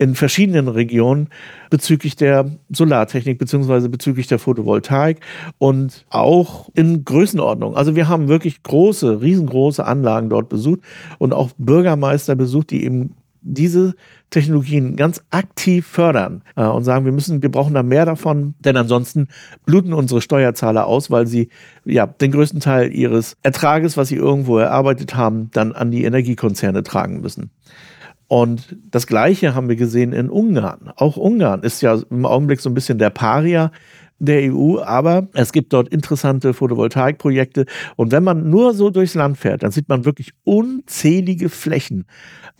in 0.00 0.14
verschiedenen 0.14 0.66
Regionen 0.66 1.28
bezüglich 1.68 2.16
der 2.16 2.50
Solartechnik 2.70 3.38
beziehungsweise 3.38 3.90
bezüglich 3.90 4.26
der 4.28 4.38
Photovoltaik 4.38 5.20
und 5.58 6.06
auch 6.08 6.70
in 6.74 7.04
Größenordnung. 7.04 7.76
Also 7.76 7.94
wir 7.94 8.08
haben 8.08 8.26
wirklich 8.26 8.62
große, 8.62 9.20
riesengroße 9.20 9.84
Anlagen 9.84 10.30
dort 10.30 10.48
besucht 10.48 10.80
und 11.18 11.34
auch 11.34 11.50
Bürgermeister 11.58 12.34
besucht, 12.34 12.70
die 12.70 12.82
eben 12.82 13.14
diese 13.42 13.94
Technologien 14.30 14.96
ganz 14.96 15.22
aktiv 15.30 15.86
fördern 15.86 16.42
äh, 16.56 16.64
und 16.64 16.84
sagen, 16.84 17.04
wir 17.04 17.12
müssen, 17.12 17.42
wir 17.42 17.50
brauchen 17.50 17.74
da 17.74 17.82
mehr 17.82 18.06
davon, 18.06 18.54
denn 18.58 18.78
ansonsten 18.78 19.28
bluten 19.66 19.92
unsere 19.92 20.22
Steuerzahler 20.22 20.86
aus, 20.86 21.10
weil 21.10 21.26
sie 21.26 21.50
ja 21.84 22.06
den 22.06 22.32
größten 22.32 22.60
Teil 22.60 22.90
ihres 22.94 23.36
Ertrages, 23.42 23.98
was 23.98 24.08
sie 24.08 24.16
irgendwo 24.16 24.56
erarbeitet 24.58 25.14
haben, 25.14 25.50
dann 25.52 25.72
an 25.72 25.90
die 25.90 26.04
Energiekonzerne 26.04 26.82
tragen 26.82 27.20
müssen. 27.20 27.50
Und 28.30 28.76
das 28.88 29.08
Gleiche 29.08 29.56
haben 29.56 29.68
wir 29.68 29.74
gesehen 29.74 30.12
in 30.12 30.30
Ungarn. 30.30 30.92
Auch 30.94 31.16
Ungarn 31.16 31.64
ist 31.64 31.80
ja 31.80 31.98
im 32.10 32.24
Augenblick 32.24 32.60
so 32.60 32.70
ein 32.70 32.74
bisschen 32.74 32.96
der 32.96 33.10
Paria 33.10 33.72
der 34.20 34.52
EU, 34.52 34.78
aber 34.78 35.28
es 35.32 35.52
gibt 35.52 35.72
dort 35.72 35.88
interessante 35.88 36.54
Photovoltaikprojekte. 36.54 37.64
Und 37.96 38.12
wenn 38.12 38.22
man 38.22 38.50
nur 38.50 38.74
so 38.74 38.90
durchs 38.90 39.14
Land 39.14 39.38
fährt, 39.38 39.62
dann 39.62 39.72
sieht 39.72 39.88
man 39.88 40.04
wirklich 40.04 40.32
unzählige 40.44 41.48
Flächen, 41.48 42.04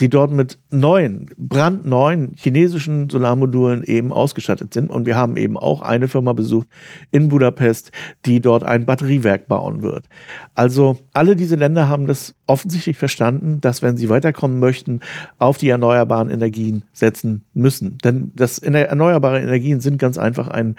die 0.01 0.09
dort 0.09 0.33
mit 0.33 0.59
neuen, 0.71 1.31
brandneuen 1.37 2.33
chinesischen 2.37 3.11
Solarmodulen 3.11 3.85
eben 3.85 4.13
ausgestattet 4.13 4.73
sind. 4.73 4.91
Und 4.91 5.07
wir 5.07 5.17
haben 5.17 5.37
eben 5.37 5.59
auch 5.59 5.83
eine 5.83 6.09
Firma 6.09 6.33
besucht 6.33 6.67
in 7.11 7.29
Budapest, 7.29 7.93
die 8.25 8.41
dort 8.41 8.65
ein 8.65 8.87
Batteriewerk 8.87 9.47
bauen 9.47 9.83
wird. 9.83 10.07
Also 10.55 10.99
alle 11.13 11.37
diese 11.37 11.57
Länder 11.57 11.89
haben 11.89 12.07
das 12.07 12.35
offensichtlich 12.47 12.97
verstanden, 12.97 13.61
dass 13.61 13.83
wenn 13.83 13.97
sie 13.97 14.09
weiterkommen 14.09 14.59
möchten, 14.59 15.01
auf 15.39 15.59
die 15.59 15.69
erneuerbaren 15.69 16.31
Energien 16.31 16.85
setzen 16.93 17.45
müssen. 17.53 17.99
Denn 17.99 18.33
das 18.35 18.59
erneuerbare 18.59 19.41
Energien 19.41 19.81
sind 19.81 19.99
ganz 19.99 20.17
einfach 20.17 20.49
ein 20.49 20.77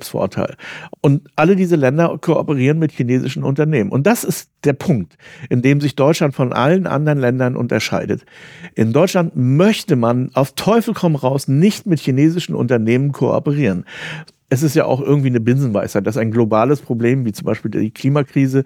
Wettbewerbsvorteil. 0.00 0.56
Und 1.00 1.28
alle 1.36 1.56
diese 1.56 1.76
Länder 1.76 2.16
kooperieren 2.20 2.78
mit 2.78 2.92
chinesischen 2.92 3.44
Unternehmen. 3.44 3.90
Und 3.90 4.06
das 4.06 4.24
ist 4.24 4.50
der 4.64 4.72
Punkt, 4.72 5.16
in 5.48 5.62
dem 5.62 5.80
sich 5.80 5.94
Deutschland 5.96 6.34
von 6.34 6.52
allen 6.52 6.86
anderen 6.86 7.18
Ländern 7.18 7.56
unterscheidet. 7.56 8.24
In 8.74 8.92
Deutschland 8.92 9.32
möchte 9.36 9.96
man 9.96 10.30
auf 10.34 10.52
Teufel 10.52 10.94
komm 10.94 11.16
raus 11.16 11.48
nicht 11.48 11.86
mit 11.86 12.00
chinesischen 12.00 12.54
Unternehmen 12.54 13.12
kooperieren 13.12 13.84
es 14.50 14.64
ist 14.64 14.74
ja 14.74 14.84
auch 14.84 15.00
irgendwie 15.00 15.28
eine 15.28 15.40
Binsenweisheit, 15.40 16.06
dass 16.06 16.16
ein 16.16 16.32
globales 16.32 16.80
Problem, 16.80 17.24
wie 17.24 17.32
zum 17.32 17.46
Beispiel 17.46 17.70
die 17.70 17.92
Klimakrise, 17.92 18.64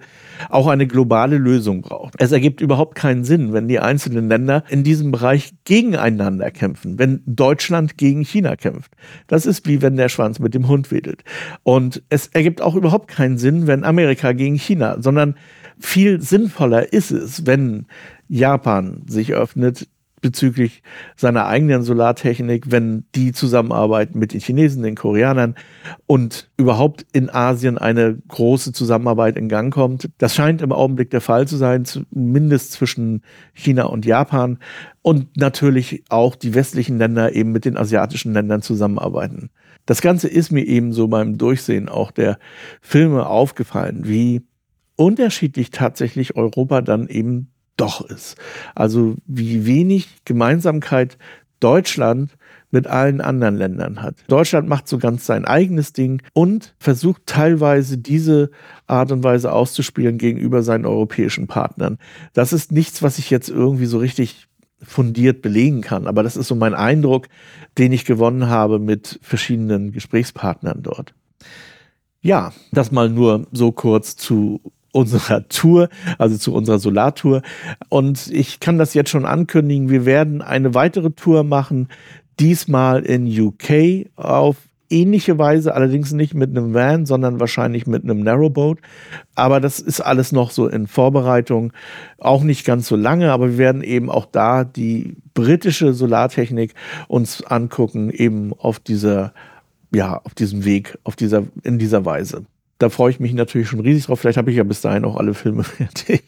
auch 0.49 0.67
eine 0.67 0.87
globale 0.87 1.37
Lösung 1.37 1.83
braucht. 1.83 2.15
Es 2.17 2.31
ergibt 2.31 2.59
überhaupt 2.59 2.95
keinen 2.95 3.23
Sinn, 3.23 3.53
wenn 3.53 3.67
die 3.67 3.79
einzelnen 3.79 4.27
Länder 4.27 4.63
in 4.69 4.83
diesem 4.83 5.11
Bereich 5.11 5.53
gegeneinander 5.63 6.49
kämpfen, 6.49 6.97
wenn 6.97 7.21
Deutschland 7.27 7.97
gegen 7.97 8.23
China 8.23 8.55
kämpft. 8.55 8.91
Das 9.27 9.45
ist 9.45 9.67
wie 9.67 9.83
wenn 9.83 9.95
der 9.95 10.09
Schwanz 10.09 10.39
mit 10.39 10.55
dem 10.55 10.67
Hund 10.67 10.91
wedelt. 10.91 11.23
Und 11.61 12.01
es 12.09 12.27
ergibt 12.27 12.61
auch 12.61 12.75
überhaupt 12.75 13.07
keinen 13.07 13.37
Sinn, 13.37 13.67
wenn 13.67 13.83
Amerika 13.83 14.33
gegen 14.33 14.55
China, 14.55 14.97
sondern 14.99 15.35
viel 15.77 16.19
sinnvoller 16.19 16.93
ist 16.93 17.11
es, 17.11 17.45
wenn 17.45 17.85
Japan 18.27 19.03
sich 19.07 19.33
öffnet, 19.33 19.87
bezüglich 20.25 20.81
seiner 21.15 21.45
eigenen 21.45 21.83
Solartechnik, 21.83 22.71
wenn 22.71 23.05
die 23.13 23.31
zusammenarbeiten 23.31 24.17
mit 24.17 24.33
den 24.33 24.39
Chinesen, 24.39 24.81
den 24.81 24.95
Koreanern 24.95 25.53
und 26.07 26.49
überhaupt 26.57 27.05
in 27.13 27.29
Asien 27.29 27.77
eine 27.77 28.17
große 28.27 28.73
Zusammenarbeit 28.73 29.37
in 29.37 29.49
Gang 29.49 29.71
kommt. 29.71 30.09
Das 30.17 30.33
scheint 30.33 30.63
im 30.63 30.71
Augenblick 30.71 31.11
der 31.11 31.21
Fall 31.21 31.47
zu 31.47 31.57
sein, 31.57 31.85
zumindest 31.85 32.71
zwischen 32.71 33.21
China 33.53 33.83
und 33.83 34.03
Japan 34.03 34.57
und 35.03 35.37
natürlich 35.37 36.03
auch 36.09 36.35
die 36.35 36.55
westlichen 36.55 36.97
Länder 36.97 37.33
eben 37.35 37.51
mit 37.51 37.65
den 37.65 37.77
asiatischen 37.77 38.33
Ländern 38.33 38.63
zusammenarbeiten. 38.63 39.51
Das 39.85 40.01
Ganze 40.01 40.27
ist 40.27 40.51
mir 40.51 40.65
eben 40.65 40.91
so 40.91 41.07
beim 41.07 41.37
Durchsehen 41.37 41.87
auch 41.87 42.09
der 42.09 42.39
Filme 42.81 43.27
aufgefallen, 43.27 44.01
wie 44.05 44.41
unterschiedlich 44.95 45.69
tatsächlich 45.69 46.35
Europa 46.35 46.81
dann 46.81 47.07
eben 47.07 47.51
doch 47.77 48.01
ist. 48.01 48.37
Also 48.73 49.15
wie 49.25 49.65
wenig 49.65 50.07
Gemeinsamkeit 50.25 51.17
Deutschland 51.59 52.31
mit 52.71 52.87
allen 52.87 53.21
anderen 53.21 53.55
Ländern 53.55 54.01
hat. 54.01 54.15
Deutschland 54.27 54.67
macht 54.67 54.87
so 54.87 54.97
ganz 54.97 55.25
sein 55.25 55.45
eigenes 55.45 55.93
Ding 55.93 56.21
und 56.33 56.75
versucht 56.77 57.21
teilweise 57.25 57.97
diese 57.97 58.51
Art 58.85 59.11
und 59.11 59.23
Weise 59.23 59.51
auszuspielen 59.53 60.17
gegenüber 60.17 60.61
seinen 60.61 60.85
europäischen 60.85 61.47
Partnern. 61.47 61.97
Das 62.33 62.51
ist 62.51 62.71
nichts, 62.71 63.01
was 63.01 63.17
ich 63.17 63.29
jetzt 63.29 63.49
irgendwie 63.49 63.85
so 63.85 63.97
richtig 63.97 64.47
fundiert 64.83 65.41
belegen 65.41 65.81
kann, 65.81 66.05
aber 66.05 66.21
das 66.21 66.35
ist 66.35 66.49
so 66.49 66.55
mein 66.55 66.73
Eindruck, 66.73 67.27
den 67.77 67.93
ich 67.93 68.03
gewonnen 68.03 68.49
habe 68.49 68.77
mit 68.77 69.19
verschiedenen 69.21 69.91
Gesprächspartnern 69.93 70.83
dort. 70.83 71.13
Ja, 72.21 72.51
das 72.71 72.91
mal 72.91 73.09
nur 73.09 73.47
so 73.51 73.71
kurz 73.71 74.15
zu 74.17 74.59
unserer 74.95 75.47
Tour, 75.49 75.89
also 76.17 76.37
zu 76.37 76.53
unserer 76.53 76.79
Solartour. 76.79 77.41
Und 77.89 78.27
ich 78.31 78.61
kann 78.61 78.77
das 78.77 78.93
jetzt 78.93 79.09
schon 79.09 79.25
ankündigen. 79.25 79.89
Wir 79.89 80.05
werden 80.05 80.41
eine 80.41 80.73
weitere 80.73 81.11
Tour 81.11 81.43
machen, 81.43 81.89
diesmal 82.39 83.03
in 83.03 83.27
UK 83.27 84.07
auf 84.15 84.55
ähnliche 84.89 85.37
Weise, 85.37 85.73
allerdings 85.73 86.13
nicht 86.13 86.33
mit 86.33 86.51
einem 86.51 86.73
Van, 86.73 87.05
sondern 87.05 87.39
wahrscheinlich 87.39 87.87
mit 87.87 88.03
einem 88.03 88.21
Narrowboat. 88.21 88.79
Aber 89.33 89.59
das 89.59 89.79
ist 89.79 89.99
alles 89.99 90.31
noch 90.31 90.51
so 90.51 90.67
in 90.67 90.87
Vorbereitung, 90.87 91.73
auch 92.17 92.43
nicht 92.43 92.65
ganz 92.65 92.87
so 92.87 92.95
lange, 92.95 93.31
aber 93.31 93.49
wir 93.49 93.57
werden 93.57 93.83
eben 93.83 94.09
auch 94.09 94.25
da 94.25 94.63
die 94.63 95.17
britische 95.33 95.93
Solartechnik 95.93 96.73
uns 97.07 97.43
angucken, 97.43 98.11
eben 98.11 98.53
auf 98.53 98.79
dieser, 98.79 99.33
ja, 99.93 100.21
auf 100.23 100.35
diesem 100.35 100.63
Weg, 100.63 100.97
auf 101.03 101.15
dieser, 101.15 101.43
in 101.63 101.79
dieser 101.79 102.05
Weise 102.05 102.45
da 102.77 102.89
freue 102.89 103.11
ich 103.11 103.19
mich 103.19 103.33
natürlich 103.33 103.67
schon 103.67 103.79
riesig 103.79 104.05
drauf. 104.05 104.19
Vielleicht 104.19 104.37
habe 104.37 104.51
ich 104.51 104.57
ja 104.57 104.63
bis 104.63 104.81
dahin 104.81 105.05
auch 105.05 105.17
alle 105.17 105.33
Filme 105.33 105.63
fertig. 105.63 106.23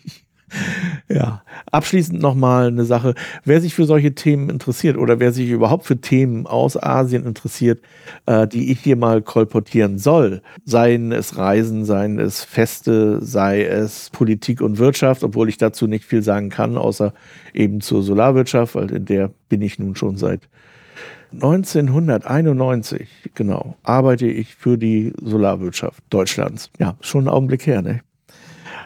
ja, 1.10 1.43
abschließend 1.71 2.21
nochmal 2.21 2.67
eine 2.67 2.86
Sache. 2.86 3.15
Wer 3.43 3.60
sich 3.60 3.75
für 3.75 3.83
solche 3.83 4.15
Themen 4.15 4.49
interessiert 4.49 4.97
oder 4.97 5.19
wer 5.19 5.33
sich 5.33 5.49
überhaupt 5.49 5.86
für 5.86 5.99
Themen 5.99 6.47
aus 6.47 6.81
Asien 6.81 7.25
interessiert, 7.25 7.81
äh, 8.27 8.47
die 8.47 8.71
ich 8.71 8.79
hier 8.79 8.95
mal 8.95 9.21
kolportieren 9.21 9.97
soll, 9.99 10.41
seien 10.63 11.12
es 11.12 11.38
Reisen, 11.38 11.83
seien 11.83 12.17
es 12.17 12.45
Feste, 12.45 13.21
sei 13.21 13.65
es 13.65 14.10
Politik 14.12 14.62
und 14.62 14.77
Wirtschaft, 14.77 15.25
obwohl 15.25 15.49
ich 15.49 15.57
dazu 15.57 15.86
nicht 15.86 16.05
viel 16.05 16.23
sagen 16.23 16.49
kann, 16.49 16.77
außer 16.77 17.13
eben 17.53 17.81
zur 17.81 18.01
Solarwirtschaft, 18.01 18.75
weil 18.75 18.89
in 18.91 19.05
der 19.05 19.31
bin 19.49 19.62
ich 19.62 19.79
nun 19.79 19.97
schon 19.97 20.15
seit 20.15 20.47
1991, 21.33 23.07
genau, 23.33 23.75
arbeite 23.83 24.27
ich 24.27 24.55
für 24.55 24.77
die 24.77 25.13
Solarwirtschaft 25.21 26.03
Deutschlands. 26.10 26.69
Ja, 26.79 26.95
schon 27.01 27.25
ein 27.25 27.33
Augenblick 27.33 27.67
her, 27.67 27.81
ne? 27.81 28.01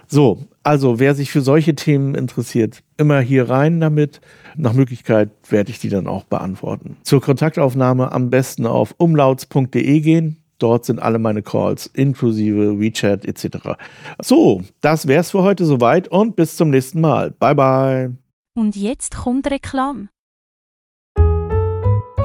So, 0.07 0.45
also 0.63 0.99
wer 0.99 1.15
sich 1.15 1.31
für 1.31 1.39
solche 1.39 1.73
Themen 1.73 2.15
interessiert, 2.15 2.83
immer 2.97 3.21
hier 3.21 3.49
rein 3.49 3.79
damit. 3.79 4.19
Nach 4.57 4.73
Möglichkeit 4.73 5.29
werde 5.49 5.71
ich 5.71 5.79
die 5.79 5.87
dann 5.87 6.05
auch 6.05 6.25
beantworten. 6.25 6.97
Zur 7.03 7.21
Kontaktaufnahme 7.21 8.11
am 8.11 8.29
besten 8.29 8.65
auf 8.65 8.93
umlauts.de 8.97 9.99
gehen. 10.01 10.43
Dort 10.57 10.85
sind 10.85 11.01
alle 11.01 11.17
meine 11.17 11.41
Calls 11.41 11.87
inklusive 11.87 12.79
WeChat 12.79 13.25
etc. 13.25 13.69
So, 14.21 14.61
das 14.81 15.07
wär's 15.07 15.31
für 15.31 15.43
heute 15.43 15.65
soweit 15.65 16.09
und 16.09 16.35
bis 16.35 16.57
zum 16.57 16.69
nächsten 16.69 17.01
Mal. 17.01 17.31
Bye 17.31 17.55
bye. 17.55 18.15
Und 18.53 18.75
jetzt 18.75 19.15
kommt 19.15 19.49
Reklam. 19.49 20.09